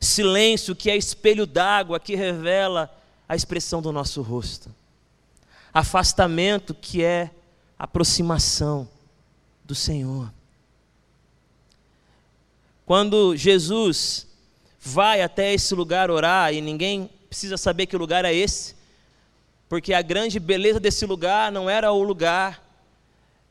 Silêncio, 0.00 0.76
que 0.76 0.90
é 0.90 0.96
espelho 0.96 1.46
d'água, 1.46 2.00
que 2.00 2.14
revela 2.14 2.94
a 3.28 3.36
expressão 3.36 3.82
do 3.82 3.92
nosso 3.92 4.22
rosto. 4.22 4.74
Afastamento, 5.72 6.74
que 6.74 7.02
é 7.02 7.30
aproximação 7.78 8.88
do 9.64 9.74
Senhor. 9.74 10.32
Quando 12.86 13.36
Jesus 13.36 14.27
vai 14.88 15.20
até 15.20 15.52
esse 15.52 15.74
lugar 15.74 16.10
orar, 16.10 16.54
e 16.54 16.60
ninguém 16.62 17.10
precisa 17.28 17.58
saber 17.58 17.86
que 17.86 17.96
lugar 17.96 18.24
é 18.24 18.34
esse, 18.34 18.74
porque 19.68 19.92
a 19.92 20.00
grande 20.00 20.40
beleza 20.40 20.80
desse 20.80 21.04
lugar 21.04 21.52
não 21.52 21.68
era 21.68 21.92
o 21.92 22.02
lugar, 22.02 22.64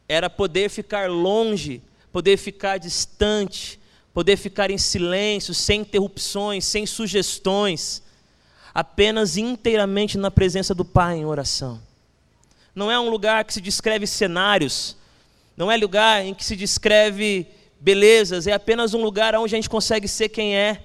era 0.10 0.29
poder 0.29 0.70
ficar 0.70 1.10
longe, 1.10 1.82
poder 2.12 2.38
ficar 2.38 2.79
distante, 2.79 3.79
poder 4.13 4.36
ficar 4.36 4.72
em 4.72 4.79
silêncio, 4.79 5.53
sem 5.53 5.82
interrupções, 5.82 6.65
sem 6.65 6.88
sugestões, 6.88 8.01
apenas 8.74 9.38
inteiramente 9.38 10.17
na 10.17 10.32
presença 10.32 10.74
do 10.74 10.84
Pai 10.84 11.17
em 11.17 11.25
oração. 11.25 11.79
Não 12.74 12.91
é 12.91 13.00
um 13.00 13.10
lugar 13.10 13.46
que 13.46 13.53
se 13.53 13.62
descreve 13.62 14.08
cenários, 14.08 14.98
não 15.56 15.72
é 15.72 15.77
lugar 15.77 16.25
em 16.25 16.34
que 16.34 16.44
se 16.44 16.56
descreve 16.56 17.46
belezas, 17.79 18.48
é 18.48 18.53
apenas 18.53 18.96
um 18.96 19.03
lugar 19.03 19.36
onde 19.36 19.53
a 19.53 19.58
gente 19.58 19.70
consegue 19.70 20.08
ser 20.08 20.29
quem 20.29 20.56
é, 20.56 20.84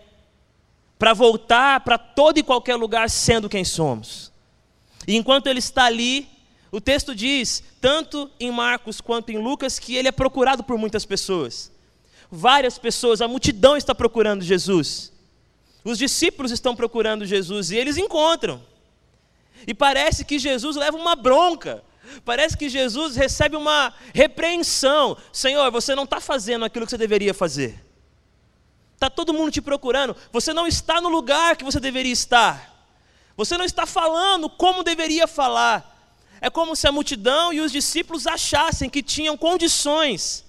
para 0.99 1.13
voltar 1.13 1.81
para 1.81 1.99
todo 1.99 2.39
e 2.39 2.43
qualquer 2.43 2.77
lugar 2.77 3.11
sendo 3.11 3.49
quem 3.49 3.65
somos. 3.65 4.33
E 5.07 5.17
enquanto 5.17 5.47
ele 5.47 5.59
está 5.59 5.85
ali, 5.85 6.29
o 6.71 6.81
texto 6.81 7.15
diz, 7.15 7.63
tanto 7.81 8.31
em 8.39 8.51
Marcos 8.51 9.01
quanto 9.01 9.31
em 9.31 9.39
Lucas, 9.39 9.79
que 9.79 9.97
ele 9.97 10.09
é 10.09 10.13
procurado 10.13 10.63
por 10.63 10.79
muitas 10.79 11.05
pessoas. 11.05 11.71
Várias 12.31 12.79
pessoas, 12.79 13.21
a 13.21 13.29
multidão 13.29 13.77
está 13.77 13.95
procurando 13.95 14.43
Jesus. 14.43 15.13
Os 15.85 15.99
discípulos 15.99 16.53
estão 16.53 16.75
procurando 16.75 17.27
Jesus 17.27 17.71
e 17.71 17.77
eles 17.77 17.97
encontram. 17.97 18.63
E 19.67 19.75
parece 19.75 20.25
que 20.25 20.39
Jesus 20.39 20.77
leva 20.77 20.97
uma 20.97 21.15
bronca. 21.15 21.83
Parece 22.25 22.57
que 22.57 22.69
Jesus 22.69 23.17
recebe 23.17 23.57
uma 23.57 23.93
repreensão. 24.15 25.17
Senhor, 25.33 25.71
você 25.71 25.95
não 25.95 26.05
está 26.05 26.21
fazendo 26.21 26.65
aquilo 26.65 26.87
que 26.87 26.91
você 26.91 26.99
deveria 26.99 27.35
fazer. 27.35 27.85
Está 29.03 29.11
todo 29.11 29.35
mundo 29.35 29.51
te 29.51 29.61
procurando. 29.61 30.17
Você 30.31 30.53
não 30.53 30.65
está 30.65 31.01
no 31.01 31.09
lugar 31.09 31.57
que 31.57 31.65
você 31.65 31.81
deveria 31.81 32.13
estar. 32.13 32.87
Você 33.37 33.59
não 33.59 33.65
está 33.65 33.85
falando 33.85 34.49
como 34.49 34.85
deveria 34.85 35.27
falar. 35.27 36.17
É 36.41 36.49
como 36.49 36.77
se 36.77 36.87
a 36.87 36.93
multidão 36.93 37.53
e 37.53 37.61
os 37.61 37.73
discípulos 37.73 38.29
achassem 38.29 38.89
que 38.89 39.03
tinham 39.03 39.37
condições, 39.37 40.45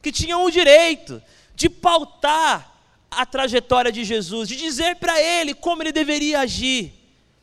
que 0.00 0.12
tinham 0.12 0.44
o 0.44 0.50
direito 0.50 1.20
de 1.56 1.68
pautar 1.68 2.72
a 3.10 3.26
trajetória 3.26 3.90
de 3.90 4.04
Jesus, 4.04 4.48
de 4.48 4.54
dizer 4.54 4.94
para 4.94 5.20
ele 5.20 5.52
como 5.52 5.82
ele 5.82 5.90
deveria 5.90 6.38
agir. 6.38 6.94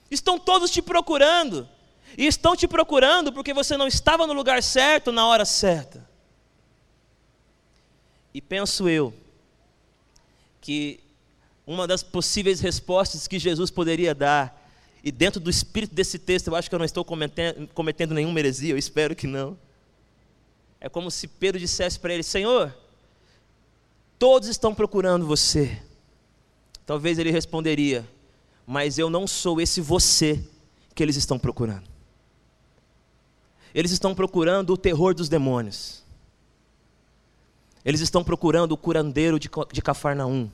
Estão 0.09 0.39
todos 0.39 0.71
te 0.71 0.81
procurando. 0.81 1.67
E 2.17 2.25
estão 2.25 2.55
te 2.55 2.65
procurando 2.65 3.33
porque 3.33 3.53
você 3.53 3.75
não 3.75 3.87
estava 3.89 4.25
no 4.25 4.31
lugar 4.31 4.63
certo 4.63 5.11
na 5.11 5.27
hora 5.27 5.43
certa. 5.43 6.09
E 8.33 8.39
penso 8.39 8.87
eu 8.87 9.24
que 10.65 10.99
uma 11.67 11.85
das 11.85 12.01
possíveis 12.01 12.59
respostas 12.59 13.27
que 13.27 13.37
Jesus 13.37 13.69
poderia 13.69 14.15
dar, 14.15 14.67
e 15.03 15.11
dentro 15.11 15.39
do 15.39 15.47
espírito 15.47 15.93
desse 15.93 16.17
texto, 16.17 16.47
eu 16.47 16.55
acho 16.55 16.67
que 16.67 16.73
eu 16.73 16.79
não 16.79 16.85
estou 16.85 17.05
cometendo, 17.05 17.67
cometendo 17.67 18.15
nenhuma 18.15 18.39
heresia, 18.39 18.73
eu 18.73 18.77
espero 18.77 19.15
que 19.15 19.27
não. 19.27 19.55
É 20.81 20.89
como 20.89 21.11
se 21.11 21.27
Pedro 21.27 21.59
dissesse 21.59 21.99
para 21.99 22.15
ele: 22.15 22.23
Senhor, 22.23 22.75
todos 24.17 24.49
estão 24.49 24.73
procurando 24.73 25.27
você. 25.27 25.79
Talvez 26.83 27.19
ele 27.19 27.29
responderia: 27.29 28.03
Mas 28.65 28.97
eu 28.97 29.07
não 29.07 29.27
sou 29.27 29.61
esse 29.61 29.79
você 29.81 30.43
que 30.95 31.03
eles 31.03 31.15
estão 31.15 31.37
procurando. 31.37 31.87
Eles 33.71 33.91
estão 33.91 34.15
procurando 34.15 34.73
o 34.73 34.77
terror 34.77 35.13
dos 35.13 35.29
demônios. 35.29 36.03
Eles 37.85 38.01
estão 38.01 38.23
procurando 38.23 38.71
o 38.71 38.77
curandeiro 38.77 39.39
de, 39.39 39.47
de 39.71 39.81
Cafarnaum. 39.81 40.49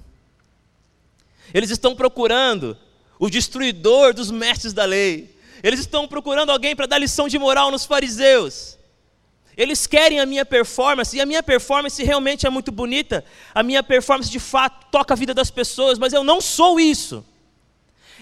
Eles 1.54 1.70
estão 1.70 1.96
procurando 1.96 2.78
o 3.18 3.30
destruidor 3.30 4.14
dos 4.14 4.30
mestres 4.30 4.74
da 4.74 4.84
lei. 4.84 5.34
Eles 5.64 5.80
estão 5.80 6.08
procurando 6.08 6.52
alguém 6.52 6.76
para 6.76 6.86
dar 6.86 6.98
lição 6.98 7.30
de 7.30 7.40
moral 7.40 7.72
nos 7.72 7.86
fariseus. 7.86 8.78
Eles 9.56 9.86
querem 9.86 10.20
a 10.20 10.26
minha 10.26 10.46
performance, 10.46 11.16
e 11.16 11.22
a 11.22 11.26
minha 11.26 11.44
performance 11.44 12.04
realmente 12.04 12.48
é 12.48 12.50
muito 12.50 12.72
bonita. 12.72 13.24
A 13.54 13.64
minha 13.64 13.84
performance 13.84 14.30
de 14.30 14.40
fato 14.40 14.88
toca 14.92 15.14
a 15.14 15.18
vida 15.18 15.34
das 15.34 15.52
pessoas, 15.52 15.98
mas 16.00 16.14
eu 16.14 16.24
não 16.24 16.42
sou 16.42 16.80
isso. 16.80 17.24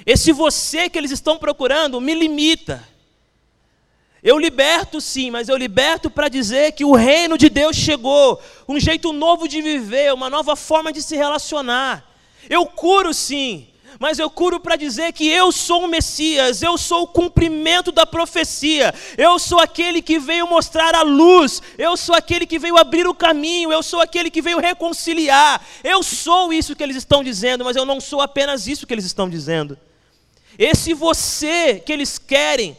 Esse 0.05 0.31
você 0.31 0.89
que 0.89 0.97
eles 0.97 1.11
estão 1.11 1.37
procurando 1.37 1.99
me 1.99 2.13
limita. 2.13 2.87
Eu 4.21 4.37
liberto 4.37 4.99
sim, 4.99 5.31
mas 5.31 5.47
eu 5.47 5.55
liberto 5.55 6.09
para 6.09 6.27
dizer 6.27 6.73
que 6.73 6.83
o 6.83 6.93
reino 6.93 7.37
de 7.37 7.49
Deus 7.49 7.75
chegou, 7.75 8.41
um 8.67 8.79
jeito 8.79 9.13
novo 9.13 9.47
de 9.47 9.61
viver, 9.61 10.13
uma 10.13 10.29
nova 10.29 10.55
forma 10.55 10.91
de 10.91 11.01
se 11.01 11.15
relacionar. 11.15 12.05
Eu 12.49 12.65
curo 12.65 13.13
sim, 13.13 13.67
mas 13.97 14.19
eu 14.19 14.29
curo 14.29 14.59
para 14.59 14.75
dizer 14.75 15.13
que 15.13 15.27
eu 15.27 15.51
sou 15.51 15.85
o 15.85 15.87
Messias, 15.87 16.61
eu 16.61 16.77
sou 16.77 17.03
o 17.03 17.07
cumprimento 17.07 17.91
da 17.91 18.05
profecia, 18.05 18.93
eu 19.17 19.39
sou 19.39 19.59
aquele 19.59 20.01
que 20.01 20.19
veio 20.19 20.47
mostrar 20.47 20.93
a 20.93 21.01
luz, 21.01 21.61
eu 21.77 21.95
sou 21.95 22.13
aquele 22.13 22.45
que 22.45 22.59
veio 22.59 22.77
abrir 22.77 23.07
o 23.07 23.13
caminho, 23.13 23.71
eu 23.71 23.81
sou 23.81 24.01
aquele 24.01 24.29
que 24.29 24.41
veio 24.41 24.59
reconciliar. 24.59 25.65
Eu 25.83 26.03
sou 26.03 26.51
isso 26.51 26.75
que 26.75 26.83
eles 26.83 26.97
estão 26.97 27.23
dizendo, 27.23 27.63
mas 27.63 27.75
eu 27.75 27.85
não 27.85 28.01
sou 28.01 28.21
apenas 28.21 28.67
isso 28.67 28.85
que 28.85 28.93
eles 28.93 29.05
estão 29.05 29.29
dizendo. 29.29 29.77
Esse 30.57 30.93
você 30.93 31.81
que 31.85 31.93
eles 31.93 32.17
querem, 32.17 32.77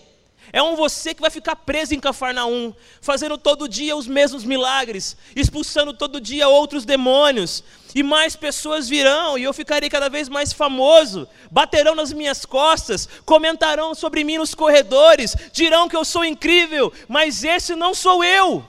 é 0.53 0.63
um 0.63 0.75
você 0.75 1.15
que 1.15 1.21
vai 1.21 1.31
ficar 1.31 1.55
preso 1.57 1.95
em 1.95 2.01
Cafarnaum, 2.01 2.75
fazendo 3.01 3.39
todo 3.39 3.69
dia 3.69 3.97
os 3.97 4.07
mesmos 4.07 4.45
milagres, 4.45 5.17
expulsando 5.37 5.93
todo 5.93 6.21
dia 6.21 6.49
outros 6.49 6.85
demônios, 6.85 7.63
e 7.95 8.03
mais 8.03 8.35
pessoas 8.35 8.89
virão, 8.89 9.39
e 9.39 9.45
eu 9.45 9.53
ficarei 9.53 9.89
cada 9.89 10.09
vez 10.09 10.29
mais 10.29 10.53
famoso, 10.53 11.29
baterão 11.51 11.95
nas 11.95 12.13
minhas 12.13 12.45
costas, 12.45 13.09
comentarão 13.25 13.95
sobre 13.95 14.25
mim 14.25 14.39
nos 14.39 14.55
corredores, 14.55 15.37
dirão 15.53 15.89
que 15.89 15.97
eu 15.97 16.05
sou 16.05 16.25
incrível, 16.25 16.93
mas 17.09 17.45
esse 17.45 17.77
não 17.77 17.95
sou 17.95 18.25
eu. 18.25 18.65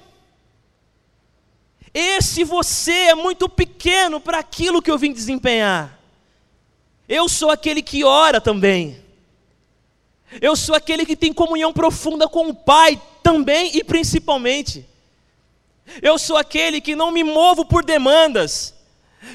Esse 1.94 2.44
você 2.44 2.91
é 2.91 3.15
muito 3.15 3.50
pequeno 3.50 4.20
para 4.22 4.39
aquilo 4.39 4.82
que 4.82 4.89
eu 4.89 4.98
vim 4.98 5.12
desempenhar. 5.12 6.00
Eu 7.08 7.28
sou 7.28 7.50
aquele 7.50 7.82
que 7.82 8.04
ora 8.04 8.39
também. 8.39 9.02
Eu 10.39 10.56
sou 10.56 10.76
aquele 10.76 11.06
que 11.06 11.15
tem 11.15 11.34
comunhão 11.34 11.74
profunda 11.74 12.28
com 12.28 12.50
o 12.50 12.54
Pai 12.54 13.02
também 13.22 13.76
e 13.76 13.84
principalmente. 13.84 14.86
Eu 16.02 16.17
sou 16.17 16.38
aquele 16.38 16.80
que 16.80 16.96
não 16.96 17.12
me 17.12 17.24
movo 17.24 17.65
por 17.65 17.84
demandas. 17.84 18.74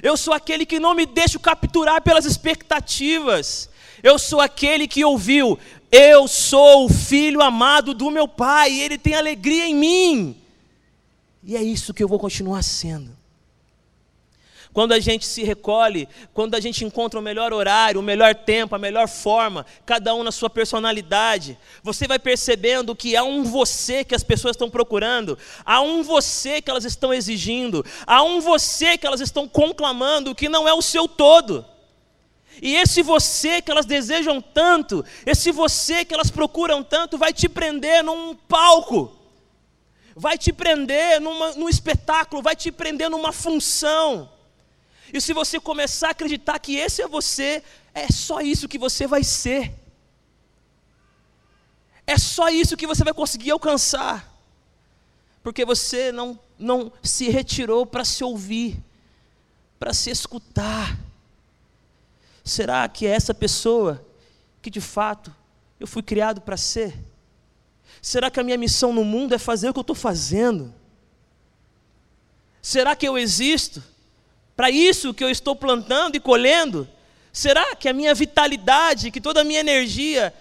Eu 0.02 0.16
sou 0.16 0.32
aquele 0.32 0.64
que 0.64 0.80
não 0.80 0.94
me 0.94 1.04
deixo 1.04 1.38
capturar 1.38 2.00
pelas 2.00 2.24
expectativas. 2.24 3.68
Eu 4.02 4.18
sou 4.18 4.40
aquele 4.40 4.88
que 4.88 5.04
ouviu: 5.04 5.58
Eu 5.90 6.26
sou 6.26 6.86
o 6.86 6.88
filho 6.88 7.42
amado 7.42 7.92
do 7.92 8.10
meu 8.10 8.26
Pai, 8.26 8.72
Ele 8.78 8.96
tem 8.96 9.14
alegria 9.14 9.66
em 9.66 9.74
mim. 9.74 10.36
E 11.42 11.56
é 11.56 11.62
isso 11.62 11.94
que 11.94 12.02
eu 12.02 12.08
vou 12.08 12.18
continuar 12.18 12.62
sendo. 12.62 13.16
Quando 14.76 14.92
a 14.92 15.00
gente 15.00 15.24
se 15.24 15.42
recolhe, 15.42 16.06
quando 16.34 16.54
a 16.54 16.60
gente 16.60 16.84
encontra 16.84 17.18
o 17.18 17.22
melhor 17.22 17.50
horário, 17.50 17.98
o 17.98 18.02
melhor 18.02 18.34
tempo, 18.34 18.74
a 18.74 18.78
melhor 18.78 19.08
forma, 19.08 19.64
cada 19.86 20.14
um 20.14 20.22
na 20.22 20.30
sua 20.30 20.50
personalidade, 20.50 21.58
você 21.82 22.06
vai 22.06 22.18
percebendo 22.18 22.94
que 22.94 23.16
há 23.16 23.24
um 23.24 23.42
você 23.42 24.04
que 24.04 24.14
as 24.14 24.22
pessoas 24.22 24.52
estão 24.52 24.68
procurando, 24.68 25.38
há 25.64 25.80
um 25.80 26.02
você 26.02 26.60
que 26.60 26.70
elas 26.70 26.84
estão 26.84 27.14
exigindo, 27.14 27.82
há 28.06 28.22
um 28.22 28.38
você 28.38 28.98
que 28.98 29.06
elas 29.06 29.22
estão 29.22 29.48
conclamando 29.48 30.34
que 30.34 30.46
não 30.46 30.68
é 30.68 30.74
o 30.74 30.82
seu 30.82 31.08
todo. 31.08 31.64
E 32.60 32.76
esse 32.76 33.02
você 33.02 33.62
que 33.62 33.70
elas 33.70 33.86
desejam 33.86 34.42
tanto, 34.42 35.02
esse 35.24 35.52
você 35.52 36.04
que 36.04 36.12
elas 36.12 36.30
procuram 36.30 36.84
tanto, 36.84 37.16
vai 37.16 37.32
te 37.32 37.48
prender 37.48 38.04
num 38.04 38.34
palco, 38.34 39.16
vai 40.14 40.36
te 40.36 40.52
prender 40.52 41.18
numa, 41.18 41.52
num 41.52 41.70
espetáculo, 41.70 42.42
vai 42.42 42.54
te 42.54 42.70
prender 42.70 43.08
numa 43.08 43.32
função. 43.32 44.35
E 45.12 45.20
se 45.20 45.32
você 45.32 45.60
começar 45.60 46.08
a 46.08 46.10
acreditar 46.10 46.58
que 46.58 46.76
esse 46.76 47.02
é 47.02 47.08
você, 47.08 47.62
é 47.94 48.08
só 48.08 48.40
isso 48.40 48.68
que 48.68 48.78
você 48.78 49.06
vai 49.06 49.22
ser. 49.22 49.72
É 52.06 52.18
só 52.18 52.48
isso 52.48 52.76
que 52.76 52.86
você 52.86 53.02
vai 53.02 53.12
conseguir 53.12 53.50
alcançar. 53.50 54.32
Porque 55.42 55.64
você 55.64 56.10
não, 56.12 56.38
não 56.58 56.92
se 57.02 57.28
retirou 57.28 57.86
para 57.86 58.04
se 58.04 58.22
ouvir, 58.22 58.82
para 59.78 59.92
se 59.92 60.10
escutar. 60.10 60.98
Será 62.44 62.88
que 62.88 63.06
é 63.06 63.10
essa 63.10 63.34
pessoa 63.34 64.04
que 64.60 64.70
de 64.70 64.80
fato 64.80 65.34
eu 65.78 65.86
fui 65.86 66.02
criado 66.02 66.40
para 66.40 66.56
ser? 66.56 66.96
Será 68.00 68.30
que 68.30 68.38
a 68.38 68.44
minha 68.44 68.58
missão 68.58 68.92
no 68.92 69.04
mundo 69.04 69.34
é 69.34 69.38
fazer 69.38 69.68
o 69.68 69.72
que 69.72 69.78
eu 69.78 69.82
estou 69.82 69.96
fazendo? 69.96 70.72
Será 72.62 72.94
que 72.94 73.06
eu 73.06 73.16
existo 73.16 73.82
para 74.56 74.70
isso 74.70 75.12
que 75.12 75.22
eu 75.22 75.30
estou 75.30 75.54
plantando 75.54 76.16
e 76.16 76.20
colhendo? 76.20 76.88
Será 77.32 77.76
que 77.76 77.88
a 77.88 77.92
minha 77.92 78.14
vitalidade, 78.14 79.10
que 79.10 79.20
toda 79.20 79.42
a 79.42 79.44
minha 79.44 79.60
energia 79.60 80.32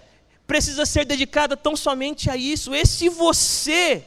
precisa 0.46 0.86
ser 0.86 1.04
dedicada 1.04 1.56
tão 1.56 1.76
somente 1.76 2.30
a 2.30 2.36
isso? 2.36 2.74
Esse 2.74 3.10
você 3.10 4.02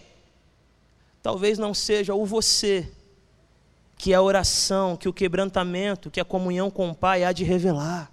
talvez 1.21 1.59
não 1.59 1.73
seja 1.73 2.15
o 2.15 2.25
você 2.25 2.91
que 3.97 4.13
a 4.13 4.21
oração, 4.21 4.95
que 4.95 5.09
o 5.09 5.13
quebrantamento, 5.13 6.09
que 6.09 6.19
a 6.19 6.25
comunhão 6.25 6.71
com 6.71 6.89
o 6.89 6.95
Pai 6.95 7.23
há 7.23 7.31
de 7.31 7.43
revelar. 7.43 8.09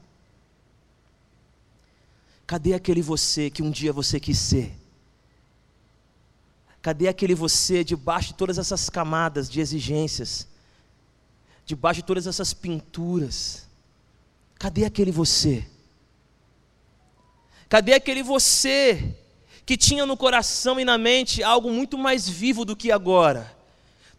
Cadê 2.46 2.74
aquele 2.74 3.00
você 3.00 3.48
que 3.48 3.62
um 3.62 3.70
dia 3.70 3.92
você 3.92 4.20
quis 4.20 4.38
ser? 4.38 4.76
Cadê 6.82 7.09
aquele 7.09 7.35
você 7.35 7.82
debaixo 7.82 8.28
de 8.28 8.35
todas 8.35 8.59
essas 8.59 8.90
camadas 8.90 9.48
de 9.48 9.61
exigências? 9.61 10.46
Debaixo 11.66 12.00
de 12.00 12.07
todas 12.07 12.26
essas 12.26 12.55
pinturas? 12.55 13.66
Cadê 14.59 14.85
aquele 14.85 15.11
você? 15.11 15.66
Cadê 17.68 17.92
aquele 17.92 18.22
você 18.22 19.14
que 19.66 19.76
tinha 19.76 20.07
no 20.07 20.16
coração 20.16 20.79
e 20.79 20.85
na 20.85 20.96
mente 20.96 21.42
algo 21.42 21.70
muito 21.70 21.98
mais 21.98 22.29
vivo 22.29 22.64
do 22.64 22.76
que 22.76 22.92
agora? 22.92 23.55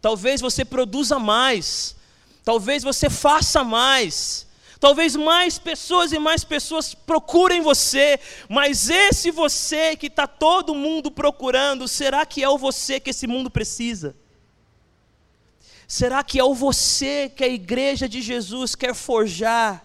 Talvez 0.00 0.40
você 0.40 0.64
produza 0.64 1.18
mais, 1.18 1.96
talvez 2.44 2.84
você 2.84 3.08
faça 3.08 3.64
mais, 3.64 4.46
Talvez 4.80 5.16
mais 5.16 5.58
pessoas 5.58 6.12
e 6.12 6.18
mais 6.20 6.44
pessoas 6.44 6.94
procurem 6.94 7.60
você, 7.60 8.20
mas 8.48 8.88
esse 8.88 9.30
você 9.30 9.96
que 9.96 10.06
está 10.06 10.26
todo 10.26 10.74
mundo 10.74 11.10
procurando, 11.10 11.88
será 11.88 12.24
que 12.24 12.44
é 12.44 12.48
o 12.48 12.56
você 12.56 13.00
que 13.00 13.10
esse 13.10 13.26
mundo 13.26 13.50
precisa? 13.50 14.14
Será 15.90 16.22
que 16.22 16.38
é 16.38 16.44
o 16.44 16.54
você 16.54 17.32
que 17.34 17.42
a 17.42 17.48
igreja 17.48 18.06
de 18.06 18.20
Jesus 18.20 18.74
quer 18.74 18.94
forjar? 18.94 19.82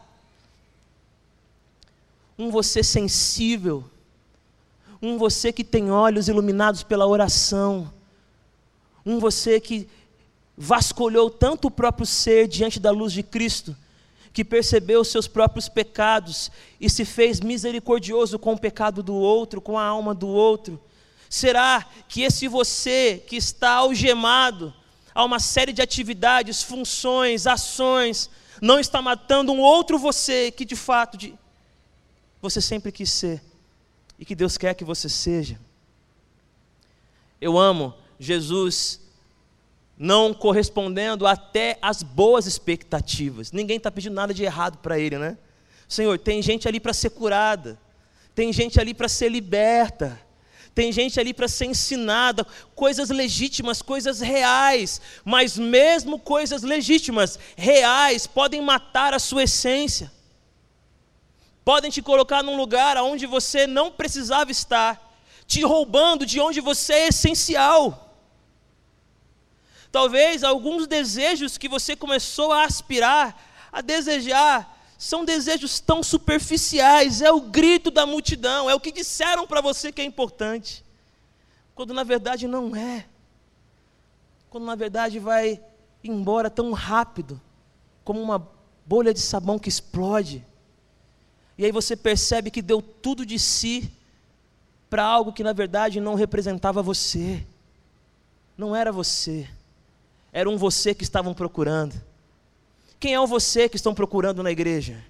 Um 2.37 2.51
você 2.51 2.83
sensível, 2.83 3.89
um 5.01 5.17
você 5.17 5.53
que 5.53 5.63
tem 5.63 5.89
olhos 5.89 6.27
iluminados 6.27 6.83
pela 6.83 7.07
oração, 7.07 7.93
um 9.05 9.17
você 9.17 9.61
que 9.61 9.87
vasculhou 10.57 11.29
tanto 11.29 11.69
o 11.69 11.71
próprio 11.71 12.05
ser 12.05 12.49
diante 12.49 12.81
da 12.81 12.91
luz 12.91 13.13
de 13.13 13.23
Cristo, 13.23 13.73
que 14.33 14.43
percebeu 14.43 14.99
os 14.99 15.07
seus 15.07 15.25
próprios 15.25 15.69
pecados 15.69 16.51
e 16.81 16.89
se 16.89 17.05
fez 17.05 17.39
misericordioso 17.39 18.37
com 18.37 18.53
o 18.53 18.59
pecado 18.59 19.01
do 19.01 19.15
outro, 19.15 19.61
com 19.61 19.79
a 19.79 19.85
alma 19.85 20.13
do 20.13 20.27
outro? 20.27 20.81
Será 21.29 21.85
que 22.09 22.23
esse 22.23 22.49
você 22.49 23.23
que 23.25 23.37
está 23.37 23.75
algemado 23.75 24.73
a 25.13 25.23
uma 25.23 25.39
série 25.39 25.73
de 25.73 25.81
atividades, 25.81 26.63
funções, 26.63 27.45
ações, 27.47 28.29
não 28.61 28.79
está 28.79 29.01
matando 29.01 29.51
um 29.51 29.59
outro 29.59 29.97
você 29.97 30.51
que 30.51 30.65
de 30.65 30.75
fato 30.75 31.17
de, 31.17 31.33
você 32.41 32.61
sempre 32.61 32.91
quis 32.91 33.11
ser 33.11 33.41
e 34.17 34.25
que 34.25 34.35
Deus 34.35 34.57
quer 34.57 34.73
que 34.73 34.83
você 34.83 35.09
seja? 35.09 35.59
Eu 37.39 37.57
amo 37.57 37.93
Jesus 38.19 39.01
não 39.97 40.33
correspondendo 40.33 41.27
até 41.27 41.77
às 41.81 42.01
boas 42.01 42.45
expectativas. 42.45 43.51
Ninguém 43.51 43.77
está 43.77 43.91
pedindo 43.91 44.15
nada 44.15 44.33
de 44.33 44.43
errado 44.43 44.77
para 44.77 44.97
ele, 44.97 45.17
né? 45.17 45.37
Senhor, 45.87 46.17
tem 46.17 46.41
gente 46.41 46.67
ali 46.67 46.79
para 46.79 46.93
ser 46.93 47.11
curada, 47.11 47.79
tem 48.33 48.51
gente 48.51 48.79
ali 48.79 48.93
para 48.93 49.07
ser 49.07 49.29
liberta, 49.29 50.19
tem 50.75 50.91
gente 50.91 51.19
ali 51.19 51.33
para 51.33 51.47
ser 51.47 51.65
ensinada, 51.65 52.45
coisas 52.73 53.09
legítimas, 53.09 53.81
coisas 53.81 54.19
reais, 54.19 54.99
mas 55.23 55.57
mesmo 55.57 56.17
coisas 56.17 56.63
legítimas, 56.63 57.37
reais, 57.55 58.25
podem 58.25 58.61
matar 58.61 59.13
a 59.13 59.19
sua 59.19 59.43
essência, 59.43 60.11
podem 61.63 61.91
te 61.91 62.01
colocar 62.01 62.41
num 62.41 62.57
lugar 62.57 62.97
onde 62.97 63.27
você 63.27 63.67
não 63.67 63.91
precisava 63.91 64.51
estar, 64.51 65.13
te 65.45 65.61
roubando 65.61 66.25
de 66.25 66.39
onde 66.39 66.59
você 66.59 66.93
é 66.93 67.07
essencial. 67.09 68.17
Talvez 69.91 70.43
alguns 70.43 70.87
desejos 70.87 71.55
que 71.55 71.69
você 71.69 71.95
começou 71.95 72.51
a 72.51 72.63
aspirar, 72.63 73.39
a 73.71 73.79
desejar, 73.79 74.72
são 75.03 75.25
desejos 75.25 75.79
tão 75.79 76.01
superficiais, 76.01 77.21
é 77.21 77.31
o 77.31 77.41
grito 77.41 77.91
da 77.91 78.05
multidão, 78.05 78.69
é 78.69 78.75
o 78.75 78.79
que 78.79 78.91
disseram 78.91 79.45
para 79.45 79.61
você 79.61 79.91
que 79.91 80.01
é 80.01 80.05
importante, 80.05 80.83
quando 81.75 81.93
na 81.93 82.03
verdade 82.03 82.47
não 82.47 82.75
é. 82.75 83.05
Quando 84.49 84.65
na 84.65 84.75
verdade 84.75 85.19
vai 85.19 85.59
embora 86.03 86.49
tão 86.49 86.71
rápido, 86.71 87.41
como 88.03 88.21
uma 88.21 88.47
bolha 88.85 89.13
de 89.13 89.19
sabão 89.19 89.57
que 89.57 89.69
explode. 89.69 90.45
E 91.57 91.65
aí 91.65 91.71
você 91.71 91.95
percebe 91.95 92.51
que 92.51 92.61
deu 92.61 92.81
tudo 92.81 93.25
de 93.25 93.39
si 93.39 93.91
para 94.89 95.03
algo 95.03 95.33
que 95.33 95.43
na 95.43 95.53
verdade 95.53 95.99
não 95.99 96.15
representava 96.15 96.81
você, 96.81 97.45
não 98.57 98.75
era 98.75 98.91
você 98.91 99.49
era 100.33 100.49
um 100.49 100.57
você 100.57 100.95
que 100.95 101.03
estavam 101.03 101.31
procurando. 101.31 101.93
Quem 103.03 103.13
é 103.13 103.19
o 103.19 103.27
você 103.27 103.67
que 103.67 103.75
estão 103.75 103.93
procurando 103.93 104.41
na 104.41 104.49
igreja? 104.49 105.03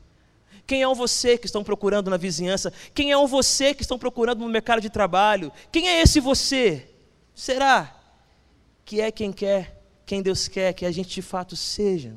Quem 0.66 0.82
é 0.82 0.88
o 0.88 0.96
você 0.96 1.38
que 1.38 1.46
estão 1.46 1.64
procurando 1.64 2.10
na 2.10 2.18
vizinhança? 2.18 2.74
Quem 2.92 3.12
é 3.12 3.18
o 3.20 3.28
você 3.28 3.72
que 3.72 3.84
estão 3.84 4.00
procurando 4.00 4.40
no 4.40 4.50
mercado 4.50 4.82
de 4.82 4.90
trabalho? 4.90 5.52
Quem 5.72 5.88
é 5.88 6.02
esse 6.02 6.20
você? 6.20 6.90
Será 7.36 7.96
que 8.84 9.00
é 9.00 9.12
quem 9.12 9.32
quer, 9.32 9.80
quem 10.08 10.24
Deus 10.24 10.48
quer 10.48 10.74
que 10.74 10.88
a 10.88 10.92
gente 10.92 11.14
de 11.14 11.22
fato 11.22 11.56
seja? 11.56 12.16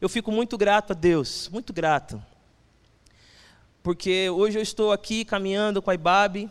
Eu 0.00 0.08
fico 0.08 0.32
muito 0.32 0.56
grato 0.56 0.92
a 0.92 0.94
Deus, 0.94 1.50
muito 1.52 1.70
grato. 1.70 2.18
Porque 3.82 4.30
hoje 4.30 4.58
eu 4.58 4.62
estou 4.62 4.90
aqui 4.90 5.26
caminhando 5.26 5.82
com 5.82 5.90
a 5.90 5.94
Ibabe, 5.94 6.50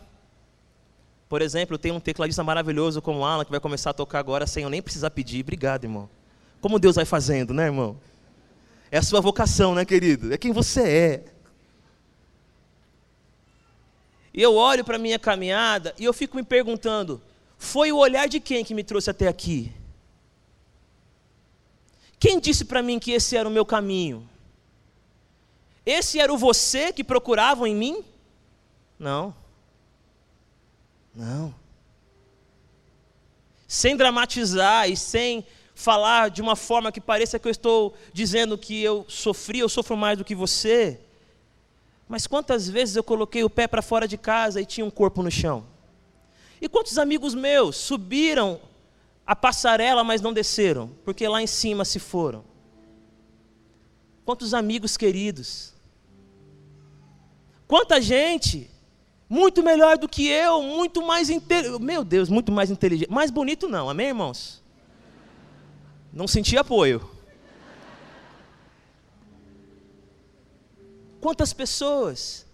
por 1.27 1.41
exemplo, 1.41 1.79
tem 1.79 1.91
um 1.91 1.99
tecladista 1.99 2.43
maravilhoso 2.43 3.01
como 3.01 3.21
o 3.21 3.25
Alan, 3.25 3.43
que 3.43 3.49
vai 3.49 3.59
começar 3.59 3.89
a 3.89 3.93
tocar 3.93 4.19
agora 4.19 4.45
sem 4.45 4.61
eu 4.61 4.69
nem 4.69 4.79
precisar 4.79 5.09
pedir. 5.09 5.41
Obrigado, 5.41 5.85
irmão. 5.85 6.07
Como 6.63 6.79
Deus 6.79 6.95
vai 6.95 7.03
fazendo, 7.03 7.53
né, 7.53 7.65
irmão? 7.65 7.99
É 8.89 8.97
a 8.97 9.01
sua 9.01 9.19
vocação, 9.19 9.75
né, 9.75 9.83
querido? 9.83 10.33
É 10.33 10.37
quem 10.37 10.53
você 10.53 10.81
é. 10.81 11.25
E 14.33 14.41
eu 14.41 14.55
olho 14.55 14.81
para 14.85 14.95
a 14.95 14.99
minha 14.99 15.19
caminhada 15.19 15.93
e 15.99 16.05
eu 16.05 16.13
fico 16.13 16.37
me 16.37 16.43
perguntando: 16.43 17.21
foi 17.57 17.91
o 17.91 17.97
olhar 17.97 18.29
de 18.29 18.39
quem 18.39 18.63
que 18.63 18.73
me 18.73 18.81
trouxe 18.81 19.09
até 19.09 19.27
aqui? 19.27 19.73
Quem 22.17 22.39
disse 22.39 22.63
para 22.63 22.81
mim 22.81 22.97
que 22.97 23.11
esse 23.11 23.35
era 23.35 23.49
o 23.49 23.51
meu 23.51 23.65
caminho? 23.65 24.25
Esse 25.85 26.17
era 26.17 26.33
o 26.33 26.37
você 26.37 26.93
que 26.93 27.03
procuravam 27.03 27.67
em 27.67 27.75
mim? 27.75 28.05
Não. 28.97 29.35
Não. 31.13 31.53
Sem 33.67 33.97
dramatizar 33.97 34.89
e 34.89 34.95
sem 34.95 35.45
falar 35.75 36.29
de 36.29 36.41
uma 36.41 36.55
forma 36.55 36.91
que 36.91 37.01
pareça 37.01 37.39
que 37.39 37.47
eu 37.47 37.51
estou 37.51 37.93
dizendo 38.11 38.57
que 38.57 38.81
eu 38.81 39.05
sofri, 39.07 39.59
eu 39.59 39.69
sofro 39.69 39.97
mais 39.97 40.17
do 40.17 40.23
que 40.23 40.35
você. 40.35 40.99
Mas 42.07 42.27
quantas 42.27 42.69
vezes 42.69 42.95
eu 42.95 43.03
coloquei 43.03 43.43
o 43.43 43.49
pé 43.49 43.67
para 43.67 43.81
fora 43.81 44.07
de 44.07 44.17
casa 44.17 44.61
e 44.61 44.65
tinha 44.65 44.85
um 44.85 44.91
corpo 44.91 45.23
no 45.23 45.31
chão? 45.31 45.65
E 46.61 46.69
quantos 46.69 46.97
amigos 46.97 47.33
meus 47.33 47.75
subiram 47.75 48.59
a 49.25 49.35
passarela, 49.35 50.03
mas 50.03 50.21
não 50.21 50.31
desceram, 50.31 50.91
porque 51.03 51.27
lá 51.27 51.41
em 51.41 51.47
cima 51.47 51.83
se 51.83 51.99
foram? 51.99 52.43
Quantos 54.23 54.53
amigos 54.53 54.95
queridos? 54.95 55.73
Quanta 57.67 58.01
gente 58.01 58.69
muito 59.27 59.63
melhor 59.63 59.97
do 59.97 60.07
que 60.07 60.27
eu, 60.27 60.61
muito 60.61 61.01
mais 61.01 61.29
inteligente. 61.29 61.81
Meu 61.81 62.03
Deus, 62.03 62.29
muito 62.29 62.51
mais 62.51 62.69
inteligente. 62.69 63.09
Mais 63.09 63.31
bonito 63.31 63.67
não, 63.67 63.89
amém, 63.89 64.07
irmãos? 64.09 64.62
Não 66.13 66.27
senti 66.27 66.55
apoio. 66.55 67.09
Quantas 71.19 71.53
pessoas 71.53 72.45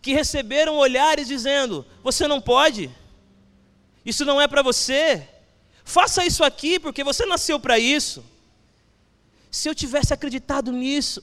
que 0.00 0.14
receberam 0.14 0.76
olhares 0.76 1.28
dizendo: 1.28 1.84
Você 2.02 2.26
não 2.26 2.40
pode, 2.40 2.90
isso 4.04 4.24
não 4.24 4.40
é 4.40 4.48
para 4.48 4.62
você, 4.62 5.28
faça 5.84 6.24
isso 6.24 6.42
aqui 6.42 6.80
porque 6.80 7.04
você 7.04 7.26
nasceu 7.26 7.60
para 7.60 7.78
isso. 7.78 8.24
Se 9.50 9.68
eu 9.68 9.74
tivesse 9.74 10.14
acreditado 10.14 10.72
nisso, 10.72 11.22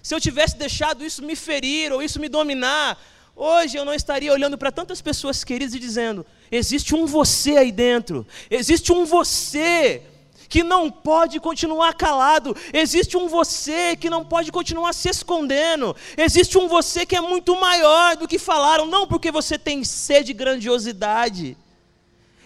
se 0.00 0.14
eu 0.14 0.20
tivesse 0.20 0.56
deixado 0.56 1.04
isso 1.04 1.22
me 1.22 1.34
ferir 1.34 1.92
ou 1.92 2.00
isso 2.00 2.20
me 2.20 2.28
dominar, 2.28 2.96
Hoje 3.40 3.76
eu 3.76 3.84
não 3.84 3.94
estaria 3.94 4.32
olhando 4.32 4.58
para 4.58 4.72
tantas 4.72 5.00
pessoas 5.00 5.44
queridas 5.44 5.72
e 5.72 5.78
dizendo: 5.78 6.26
existe 6.50 6.92
um 6.92 7.06
você 7.06 7.56
aí 7.56 7.70
dentro, 7.70 8.26
existe 8.50 8.92
um 8.92 9.04
você 9.06 10.02
que 10.48 10.62
não 10.62 10.90
pode 10.90 11.40
continuar 11.40 11.94
calado, 11.94 12.56
existe 12.72 13.16
um 13.16 13.28
você 13.28 13.96
que 13.96 14.08
não 14.08 14.24
pode 14.24 14.52
continuar 14.52 14.92
se 14.92 15.08
escondendo, 15.08 15.94
existe 16.16 16.56
um 16.56 16.68
você 16.68 17.04
que 17.04 17.16
é 17.16 17.20
muito 17.20 17.58
maior 17.60 18.16
do 18.16 18.28
que 18.28 18.38
falaram, 18.38 18.86
não 18.86 19.06
porque 19.06 19.30
você 19.30 19.58
tem 19.58 19.82
sede 19.82 20.28
de 20.28 20.34
grandiosidade. 20.34 21.56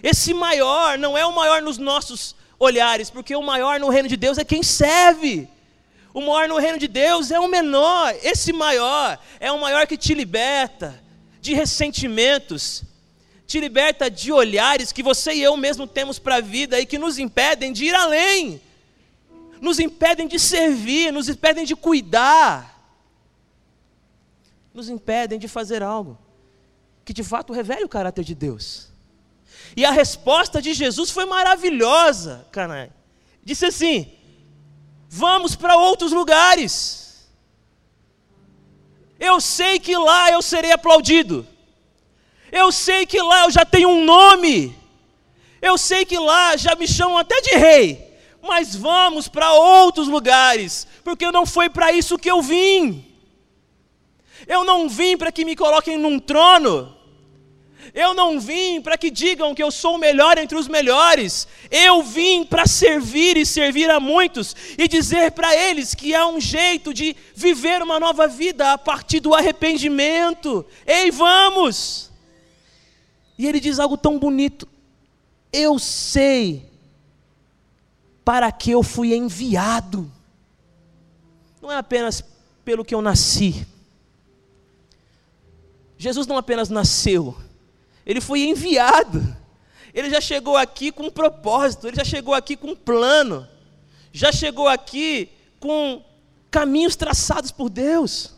Esse 0.02 0.32
maior 0.32 0.98
não 0.98 1.18
é 1.18 1.26
o 1.26 1.34
maior 1.34 1.60
nos 1.62 1.78
nossos 1.78 2.34
olhares, 2.58 3.10
porque 3.10 3.34
o 3.34 3.42
maior 3.42 3.80
no 3.80 3.88
reino 3.88 4.08
de 4.08 4.16
Deus 4.16 4.38
é 4.38 4.44
quem 4.44 4.62
serve. 4.62 5.48
O 6.14 6.20
maior 6.20 6.48
no 6.48 6.58
reino 6.58 6.78
de 6.78 6.86
Deus 6.86 7.30
é 7.30 7.40
o 7.40 7.48
menor. 7.48 8.14
Esse 8.22 8.52
maior 8.52 9.18
é 9.40 9.50
o 9.50 9.60
maior 9.60 9.86
que 9.86 9.96
te 9.96 10.14
liberta 10.14 11.00
de 11.40 11.54
ressentimentos, 11.54 12.84
te 13.52 13.60
liberta 13.60 14.10
de 14.10 14.32
olhares 14.32 14.92
que 14.92 15.02
você 15.02 15.34
e 15.34 15.42
eu 15.42 15.58
mesmo 15.58 15.86
temos 15.86 16.18
para 16.18 16.36
a 16.36 16.40
vida 16.40 16.80
e 16.80 16.86
que 16.86 16.96
nos 16.96 17.18
impedem 17.18 17.70
de 17.70 17.84
ir 17.84 17.94
além, 17.94 18.58
nos 19.60 19.78
impedem 19.78 20.26
de 20.26 20.38
servir, 20.38 21.12
nos 21.12 21.28
impedem 21.28 21.66
de 21.66 21.76
cuidar, 21.76 22.82
nos 24.72 24.88
impedem 24.88 25.38
de 25.38 25.48
fazer 25.48 25.82
algo 25.82 26.18
que 27.04 27.12
de 27.12 27.22
fato 27.22 27.52
revele 27.52 27.84
o 27.84 27.90
caráter 27.90 28.24
de 28.24 28.34
Deus. 28.34 28.88
E 29.76 29.84
a 29.84 29.90
resposta 29.90 30.62
de 30.62 30.72
Jesus 30.72 31.10
foi 31.10 31.26
maravilhosa, 31.26 32.46
Canaã. 32.50 32.88
Disse 33.44 33.66
assim: 33.66 34.10
Vamos 35.10 35.54
para 35.54 35.76
outros 35.76 36.10
lugares. 36.10 37.28
Eu 39.20 39.42
sei 39.42 39.78
que 39.78 39.94
lá 39.94 40.30
eu 40.30 40.40
serei 40.40 40.72
aplaudido. 40.72 41.46
Eu 42.52 42.70
sei 42.70 43.06
que 43.06 43.20
lá 43.20 43.44
eu 43.44 43.50
já 43.50 43.64
tenho 43.64 43.88
um 43.88 44.04
nome. 44.04 44.76
Eu 45.62 45.78
sei 45.78 46.04
que 46.04 46.18
lá 46.18 46.54
já 46.56 46.74
me 46.74 46.86
chamam 46.86 47.16
até 47.16 47.40
de 47.40 47.56
rei. 47.56 48.12
Mas 48.42 48.76
vamos 48.76 49.26
para 49.26 49.54
outros 49.54 50.06
lugares, 50.06 50.86
porque 51.02 51.30
não 51.30 51.46
foi 51.46 51.70
para 51.70 51.92
isso 51.92 52.18
que 52.18 52.30
eu 52.30 52.42
vim. 52.42 53.06
Eu 54.46 54.64
não 54.64 54.88
vim 54.88 55.16
para 55.16 55.32
que 55.32 55.44
me 55.44 55.56
coloquem 55.56 55.96
num 55.96 56.18
trono. 56.18 56.94
Eu 57.94 58.14
não 58.14 58.38
vim 58.38 58.80
para 58.80 58.98
que 58.98 59.10
digam 59.10 59.54
que 59.54 59.62
eu 59.62 59.70
sou 59.70 59.94
o 59.94 59.98
melhor 59.98 60.36
entre 60.38 60.58
os 60.58 60.68
melhores. 60.68 61.48
Eu 61.70 62.02
vim 62.02 62.44
para 62.44 62.66
servir 62.66 63.36
e 63.36 63.46
servir 63.46 63.90
a 63.90 63.98
muitos 63.98 64.54
e 64.76 64.86
dizer 64.86 65.32
para 65.32 65.54
eles 65.54 65.94
que 65.94 66.14
há 66.14 66.26
um 66.26 66.40
jeito 66.40 66.92
de 66.92 67.16
viver 67.34 67.82
uma 67.82 67.98
nova 67.98 68.26
vida 68.28 68.72
a 68.72 68.78
partir 68.78 69.20
do 69.20 69.34
arrependimento. 69.34 70.66
Ei, 70.86 71.10
vamos! 71.10 72.11
E 73.42 73.46
ele 73.48 73.58
diz 73.58 73.80
algo 73.80 73.96
tão 73.96 74.20
bonito. 74.20 74.68
Eu 75.52 75.76
sei 75.76 76.64
para 78.24 78.52
que 78.52 78.70
eu 78.70 78.84
fui 78.84 79.16
enviado. 79.16 80.08
Não 81.60 81.68
é 81.68 81.76
apenas 81.76 82.24
pelo 82.64 82.84
que 82.84 82.94
eu 82.94 83.02
nasci. 83.02 83.66
Jesus 85.98 86.24
não 86.24 86.36
apenas 86.36 86.68
nasceu, 86.68 87.36
ele 88.06 88.20
foi 88.20 88.42
enviado. 88.42 89.36
Ele 89.92 90.08
já 90.08 90.20
chegou 90.20 90.56
aqui 90.56 90.92
com 90.92 91.06
um 91.06 91.10
propósito, 91.10 91.88
ele 91.88 91.96
já 91.96 92.04
chegou 92.04 92.34
aqui 92.34 92.56
com 92.56 92.68
um 92.68 92.76
plano, 92.76 93.48
já 94.12 94.30
chegou 94.30 94.68
aqui 94.68 95.28
com 95.58 96.00
caminhos 96.48 96.94
traçados 96.94 97.50
por 97.50 97.68
Deus. 97.68 98.34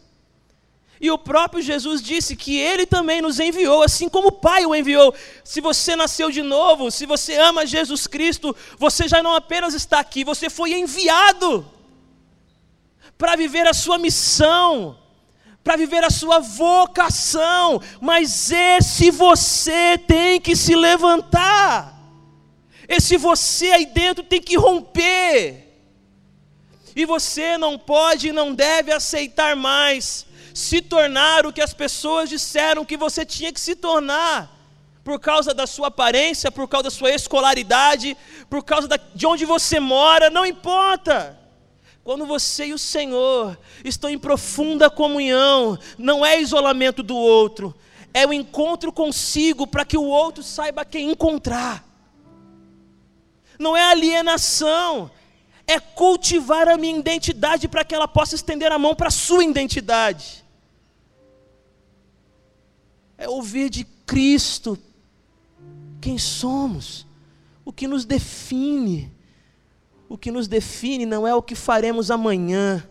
E 1.01 1.11
o 1.11 1.19
próprio 1.19 1.63
Jesus 1.63 2.01
disse 2.01 2.37
que 2.37 2.57
ele 2.57 2.87
também 2.87 3.21
nos 3.21 3.41
enviou, 3.41 3.83
assim 3.83 4.09
como 4.09 4.29
o 4.29 4.33
Pai 4.33 4.65
o 4.65 4.75
enviou. 4.75 5.15
Se 5.43 5.61
você 5.61 5.97
nasceu 5.97 6.31
de 6.31 6.41
novo, 6.41 6.91
se 6.91 7.05
você 7.05 7.37
ama 7.37 7.67
Jesus 7.67 8.07
Cristo, 8.07 8.55
você 8.79 9.09
já 9.09 9.23
não 9.23 9.35
apenas 9.35 9.75
está 9.75 9.99
aqui, 9.99 10.25
você 10.25 10.49
foi 10.49 10.73
enviado 10.73 11.67
para 13.19 13.37
viver 13.37 13.67
a 13.67 13.75
sua 13.75 13.99
missão 13.99 14.97
para 15.65 15.77
viver 15.77 16.05
a 16.05 16.11
sua 16.11 16.41
vocação, 16.41 17.81
mas 17.99 18.53
esse 18.53 19.11
você 19.11 19.97
tem 19.97 20.39
que 20.39 20.55
se 20.55 20.77
levantar, 20.77 21.99
esse 22.87 23.17
você 23.17 23.71
aí 23.71 23.87
dentro 23.87 24.23
tem 24.23 24.43
que 24.43 24.59
romper, 24.59 25.65
e 26.95 27.07
você 27.07 27.57
não 27.57 27.79
pode 27.79 28.29
e 28.29 28.33
não 28.33 28.55
deve 28.55 28.93
aceitar 28.93 29.57
mais 29.57 30.24
se 30.55 30.81
tornar 30.81 31.45
o 31.45 31.53
que 31.53 31.61
as 31.61 31.75
pessoas 31.75 32.31
disseram 32.31 32.85
que 32.85 32.97
você 32.97 33.27
tinha 33.27 33.53
que 33.53 33.61
se 33.61 33.75
tornar, 33.75 34.49
por 35.03 35.19
causa 35.19 35.53
da 35.53 35.67
sua 35.67 35.89
aparência, 35.89 36.51
por 36.51 36.69
causa 36.69 36.85
da 36.85 36.91
sua 36.91 37.11
escolaridade, 37.11 38.17
por 38.49 38.63
causa 38.63 38.89
de 39.13 39.27
onde 39.27 39.45
você 39.45 39.81
mora, 39.81 40.31
não 40.31 40.47
importa. 40.47 41.37
Quando 42.05 42.25
você 42.25 42.67
e 42.67 42.73
o 42.73 42.79
Senhor 42.79 43.59
estão 43.85 44.09
em 44.09 44.19
profunda 44.19 44.89
comunhão, 44.89 45.77
não 45.99 46.25
é 46.25 46.41
isolamento 46.41 47.03
do 47.03 47.17
outro, 47.17 47.75
é 48.15 48.25
o 48.25 48.33
encontro 48.33 48.93
consigo 48.93 49.67
para 49.67 49.85
que 49.85 49.97
o 49.97 50.05
outro 50.05 50.43
saiba 50.45 50.85
quem 50.85 51.11
encontrar. 51.11 51.85
Não 53.59 53.77
é 53.77 53.83
alienação, 53.83 55.11
é 55.67 55.81
cultivar 55.81 56.69
a 56.69 56.77
minha 56.77 56.97
identidade 56.97 57.67
para 57.67 57.85
que 57.85 57.95
ela 57.95 58.07
possa 58.07 58.37
estender 58.37 58.71
a 58.71 58.79
mão 58.79 58.95
para 58.95 59.09
a 59.09 59.11
sua 59.11 59.43
identidade. 59.43 60.44
É 63.25 63.29
ouvir 63.29 63.71
de 63.71 63.85
Cristo 64.07 64.79
quem 66.01 66.19
somos, 66.19 67.07
o 67.65 67.73
que 67.73 67.89
nos 67.89 68.05
define 68.05 69.15
o 70.09 70.19
que 70.19 70.31
nos 70.31 70.47
define 70.47 71.07
não 71.07 71.27
é 71.27 71.35
o 71.35 71.43
que 71.43 71.55
faremos 71.55 72.11
amanhã. 72.11 72.89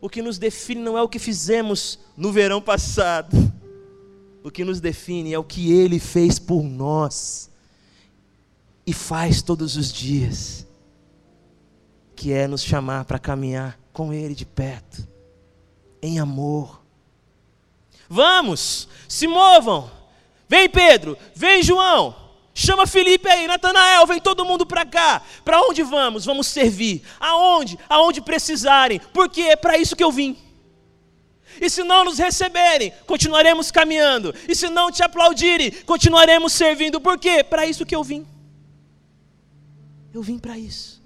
O 0.00 0.08
que 0.08 0.22
nos 0.22 0.38
define 0.38 0.82
não 0.82 0.96
é 0.96 1.02
o 1.02 1.08
que 1.08 1.18
fizemos 1.18 1.98
no 2.16 2.32
verão 2.32 2.60
passado. 2.60 3.36
O 4.42 4.50
que 4.50 4.64
nos 4.64 4.80
define 4.80 5.32
é 5.32 5.38
o 5.38 5.44
que 5.44 5.72
Ele 5.72 5.98
fez 5.98 6.38
por 6.38 6.62
nós 6.62 7.50
e 8.86 8.92
faz 8.92 9.42
todos 9.42 9.76
os 9.76 9.92
dias, 9.92 10.66
que 12.16 12.32
é 12.32 12.46
nos 12.46 12.62
chamar 12.62 13.04
para 13.04 13.18
caminhar 13.18 13.78
com 13.92 14.12
Ele 14.12 14.34
de 14.34 14.46
perto, 14.46 15.06
em 16.02 16.18
amor. 16.18 16.79
Vamos, 18.12 18.88
se 19.08 19.28
movam. 19.28 19.88
Vem 20.48 20.68
Pedro, 20.68 21.16
vem 21.32 21.62
João. 21.62 22.16
Chama 22.52 22.84
Felipe 22.84 23.28
aí, 23.28 23.46
Natanael, 23.46 24.04
vem 24.04 24.20
todo 24.20 24.44
mundo 24.44 24.66
para 24.66 24.84
cá. 24.84 25.22
Para 25.44 25.62
onde 25.62 25.84
vamos? 25.84 26.24
Vamos 26.24 26.48
servir. 26.48 27.04
Aonde? 27.20 27.78
Aonde 27.88 28.20
precisarem. 28.20 29.00
Porque 29.14 29.42
é 29.42 29.54
para 29.54 29.78
isso 29.78 29.94
que 29.94 30.02
eu 30.02 30.10
vim. 30.10 30.36
E 31.60 31.70
se 31.70 31.84
não 31.84 32.04
nos 32.04 32.18
receberem, 32.18 32.92
continuaremos 33.06 33.70
caminhando. 33.70 34.34
E 34.48 34.56
se 34.56 34.68
não 34.68 34.90
te 34.90 35.04
aplaudirem, 35.04 35.70
continuaremos 35.86 36.52
servindo. 36.52 37.00
Por 37.00 37.16
quê? 37.16 37.44
Para 37.44 37.64
isso 37.64 37.86
que 37.86 37.94
eu 37.94 38.02
vim. 38.02 38.26
Eu 40.12 40.20
vim 40.20 40.38
para 40.38 40.58
isso. 40.58 41.00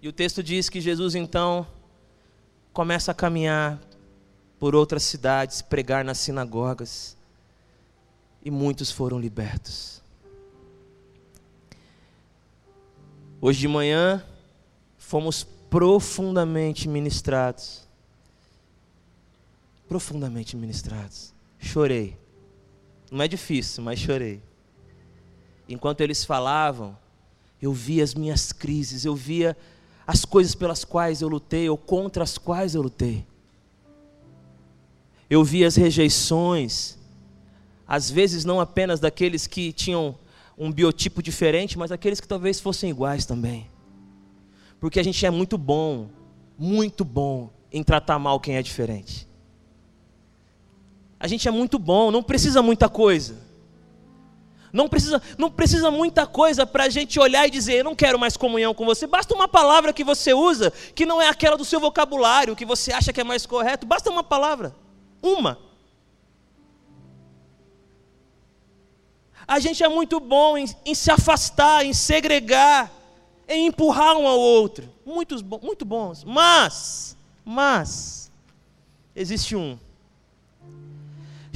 E 0.00 0.08
o 0.08 0.12
texto 0.12 0.42
diz 0.42 0.70
que 0.70 0.80
Jesus 0.80 1.14
então 1.14 1.66
começa 2.76 3.10
a 3.10 3.14
caminhar 3.14 3.80
por 4.58 4.74
outras 4.74 5.02
cidades, 5.02 5.62
pregar 5.62 6.04
nas 6.04 6.18
sinagogas, 6.18 7.16
e 8.44 8.50
muitos 8.50 8.90
foram 8.90 9.18
libertos. 9.18 10.02
Hoje 13.40 13.60
de 13.60 13.66
manhã, 13.66 14.22
fomos 14.98 15.42
profundamente 15.42 16.86
ministrados. 16.86 17.88
Profundamente 19.88 20.54
ministrados. 20.54 21.32
Chorei. 21.58 22.14
Não 23.10 23.24
é 23.24 23.28
difícil, 23.28 23.82
mas 23.82 23.98
chorei. 23.98 24.42
Enquanto 25.66 26.02
eles 26.02 26.26
falavam, 26.26 26.94
eu 27.60 27.72
via 27.72 28.04
as 28.04 28.14
minhas 28.14 28.52
crises, 28.52 29.06
eu 29.06 29.16
via 29.16 29.56
as 30.06 30.24
coisas 30.24 30.54
pelas 30.54 30.84
quais 30.84 31.20
eu 31.20 31.28
lutei 31.28 31.68
ou 31.68 31.76
contra 31.76 32.22
as 32.22 32.38
quais 32.38 32.74
eu 32.74 32.82
lutei. 32.82 33.26
Eu 35.28 35.42
vi 35.42 35.64
as 35.64 35.74
rejeições, 35.74 36.96
às 37.86 38.10
vezes 38.10 38.44
não 38.44 38.60
apenas 38.60 39.00
daqueles 39.00 39.46
que 39.46 39.72
tinham 39.72 40.16
um 40.56 40.72
biotipo 40.72 41.22
diferente, 41.22 41.76
mas 41.76 41.90
aqueles 41.90 42.20
que 42.20 42.28
talvez 42.28 42.60
fossem 42.60 42.90
iguais 42.90 43.26
também. 43.26 43.68
Porque 44.78 45.00
a 45.00 45.02
gente 45.02 45.24
é 45.26 45.30
muito 45.30 45.58
bom, 45.58 46.08
muito 46.56 47.04
bom 47.04 47.50
em 47.72 47.82
tratar 47.82 48.18
mal 48.18 48.38
quem 48.38 48.56
é 48.56 48.62
diferente. 48.62 49.26
A 51.18 51.26
gente 51.26 51.48
é 51.48 51.50
muito 51.50 51.78
bom, 51.78 52.10
não 52.10 52.22
precisa 52.22 52.62
muita 52.62 52.88
coisa. 52.88 53.45
Não 54.72 54.88
precisa, 54.88 55.22
não 55.38 55.50
precisa 55.50 55.90
muita 55.90 56.26
coisa 56.26 56.66
para 56.66 56.84
a 56.84 56.88
gente 56.88 57.18
olhar 57.18 57.46
e 57.46 57.50
dizer, 57.50 57.74
eu 57.78 57.84
não 57.84 57.94
quero 57.94 58.18
mais 58.18 58.36
comunhão 58.36 58.74
com 58.74 58.84
você. 58.84 59.06
Basta 59.06 59.34
uma 59.34 59.48
palavra 59.48 59.92
que 59.92 60.04
você 60.04 60.34
usa, 60.34 60.72
que 60.94 61.06
não 61.06 61.20
é 61.20 61.28
aquela 61.28 61.56
do 61.56 61.64
seu 61.64 61.80
vocabulário, 61.80 62.56
que 62.56 62.64
você 62.64 62.92
acha 62.92 63.12
que 63.12 63.20
é 63.20 63.24
mais 63.24 63.46
correto. 63.46 63.86
Basta 63.86 64.10
uma 64.10 64.24
palavra. 64.24 64.74
Uma. 65.22 65.58
A 69.48 69.60
gente 69.60 69.82
é 69.82 69.88
muito 69.88 70.18
bom 70.18 70.58
em, 70.58 70.66
em 70.84 70.94
se 70.94 71.10
afastar, 71.10 71.86
em 71.86 71.94
segregar, 71.94 72.90
em 73.48 73.66
empurrar 73.66 74.16
um 74.16 74.26
ao 74.26 74.38
outro. 74.38 74.88
Muitos, 75.04 75.40
muito 75.42 75.84
bons. 75.84 76.24
Mas, 76.24 77.16
mas, 77.44 78.30
existe 79.14 79.54
um. 79.54 79.78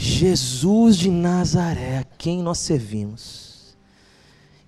Jesus 0.02 0.96
de 0.96 1.10
Nazaré, 1.10 1.98
a 1.98 2.04
quem 2.04 2.42
nós 2.42 2.56
servimos, 2.56 3.76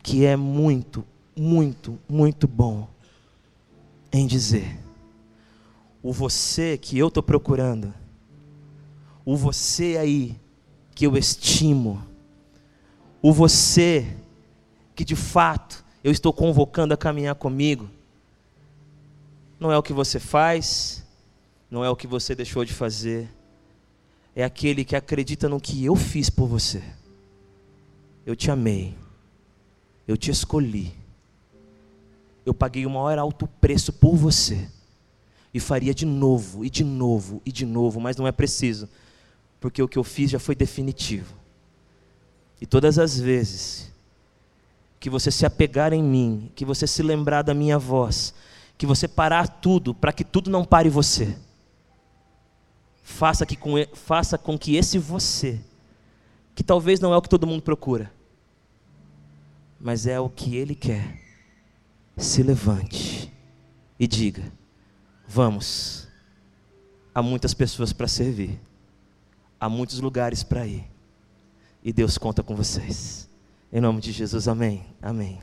que 0.02 0.26
é 0.26 0.36
muito, 0.36 1.06
muito, 1.34 1.98
muito 2.06 2.46
bom 2.46 2.86
em 4.12 4.26
dizer: 4.26 4.78
o 6.02 6.12
você 6.12 6.76
que 6.76 6.98
eu 6.98 7.08
estou 7.08 7.22
procurando, 7.22 7.94
o 9.24 9.34
você 9.34 9.96
aí 9.96 10.38
que 10.94 11.06
eu 11.06 11.16
estimo, 11.16 12.04
o 13.22 13.32
você 13.32 14.14
que 14.94 15.02
de 15.02 15.16
fato 15.16 15.82
eu 16.04 16.12
estou 16.12 16.34
convocando 16.34 16.92
a 16.92 16.96
caminhar 16.96 17.36
comigo, 17.36 17.88
não 19.58 19.72
é 19.72 19.78
o 19.78 19.82
que 19.82 19.94
você 19.94 20.20
faz, 20.20 21.02
não 21.70 21.82
é 21.82 21.88
o 21.88 21.96
que 21.96 22.06
você 22.06 22.34
deixou 22.34 22.66
de 22.66 22.74
fazer, 22.74 23.30
é 24.34 24.44
aquele 24.44 24.84
que 24.84 24.96
acredita 24.96 25.48
no 25.48 25.60
que 25.60 25.84
eu 25.84 25.94
fiz 25.94 26.30
por 26.30 26.46
você. 26.46 26.82
Eu 28.24 28.34
te 28.34 28.50
amei, 28.50 28.96
eu 30.06 30.16
te 30.16 30.30
escolhi, 30.30 30.94
eu 32.46 32.54
paguei 32.54 32.86
o 32.86 32.90
maior 32.90 33.18
alto 33.18 33.46
preço 33.60 33.92
por 33.92 34.16
você, 34.16 34.68
e 35.52 35.60
faria 35.60 35.94
de 35.94 36.06
novo, 36.06 36.64
e 36.64 36.70
de 36.70 36.84
novo, 36.84 37.42
e 37.44 37.52
de 37.52 37.66
novo, 37.66 38.00
mas 38.00 38.16
não 38.16 38.26
é 38.26 38.32
preciso, 38.32 38.88
porque 39.60 39.82
o 39.82 39.88
que 39.88 39.98
eu 39.98 40.04
fiz 40.04 40.30
já 40.30 40.38
foi 40.38 40.54
definitivo. 40.54 41.34
E 42.60 42.66
todas 42.66 42.98
as 42.98 43.18
vezes 43.18 43.90
que 44.98 45.10
você 45.10 45.32
se 45.32 45.44
apegar 45.44 45.92
em 45.92 46.02
mim, 46.02 46.50
que 46.54 46.64
você 46.64 46.86
se 46.86 47.02
lembrar 47.02 47.42
da 47.42 47.52
minha 47.52 47.76
voz, 47.76 48.32
que 48.78 48.86
você 48.86 49.08
parar 49.08 49.48
tudo, 49.48 49.92
para 49.92 50.12
que 50.12 50.24
tudo 50.24 50.48
não 50.48 50.64
pare 50.64 50.88
você, 50.88 51.36
faça, 53.12 53.46
que 53.46 53.56
com, 53.56 53.74
faça 53.92 54.38
com 54.38 54.58
que 54.58 54.74
esse 54.74 54.98
você, 54.98 55.60
que 56.54 56.64
talvez 56.64 56.98
não 56.98 57.12
é 57.12 57.16
o 57.16 57.22
que 57.22 57.28
todo 57.28 57.46
mundo 57.46 57.62
procura, 57.62 58.12
mas 59.78 60.06
é 60.06 60.18
o 60.18 60.28
que 60.28 60.56
ele 60.56 60.74
quer, 60.74 61.20
se 62.16 62.42
levante 62.42 63.32
e 63.98 64.06
diga: 64.06 64.42
Vamos, 65.28 66.08
há 67.14 67.22
muitas 67.22 67.54
pessoas 67.54 67.92
para 67.92 68.08
servir. 68.08 68.58
Há 69.60 69.68
muitos 69.68 70.00
lugares 70.00 70.42
para 70.42 70.66
ir. 70.66 70.84
E 71.84 71.92
Deus 71.92 72.18
conta 72.18 72.42
com 72.42 72.56
vocês. 72.56 73.28
Em 73.72 73.80
nome 73.80 74.00
de 74.00 74.10
Jesus, 74.10 74.48
amém. 74.48 74.84
Amém. 75.00 75.40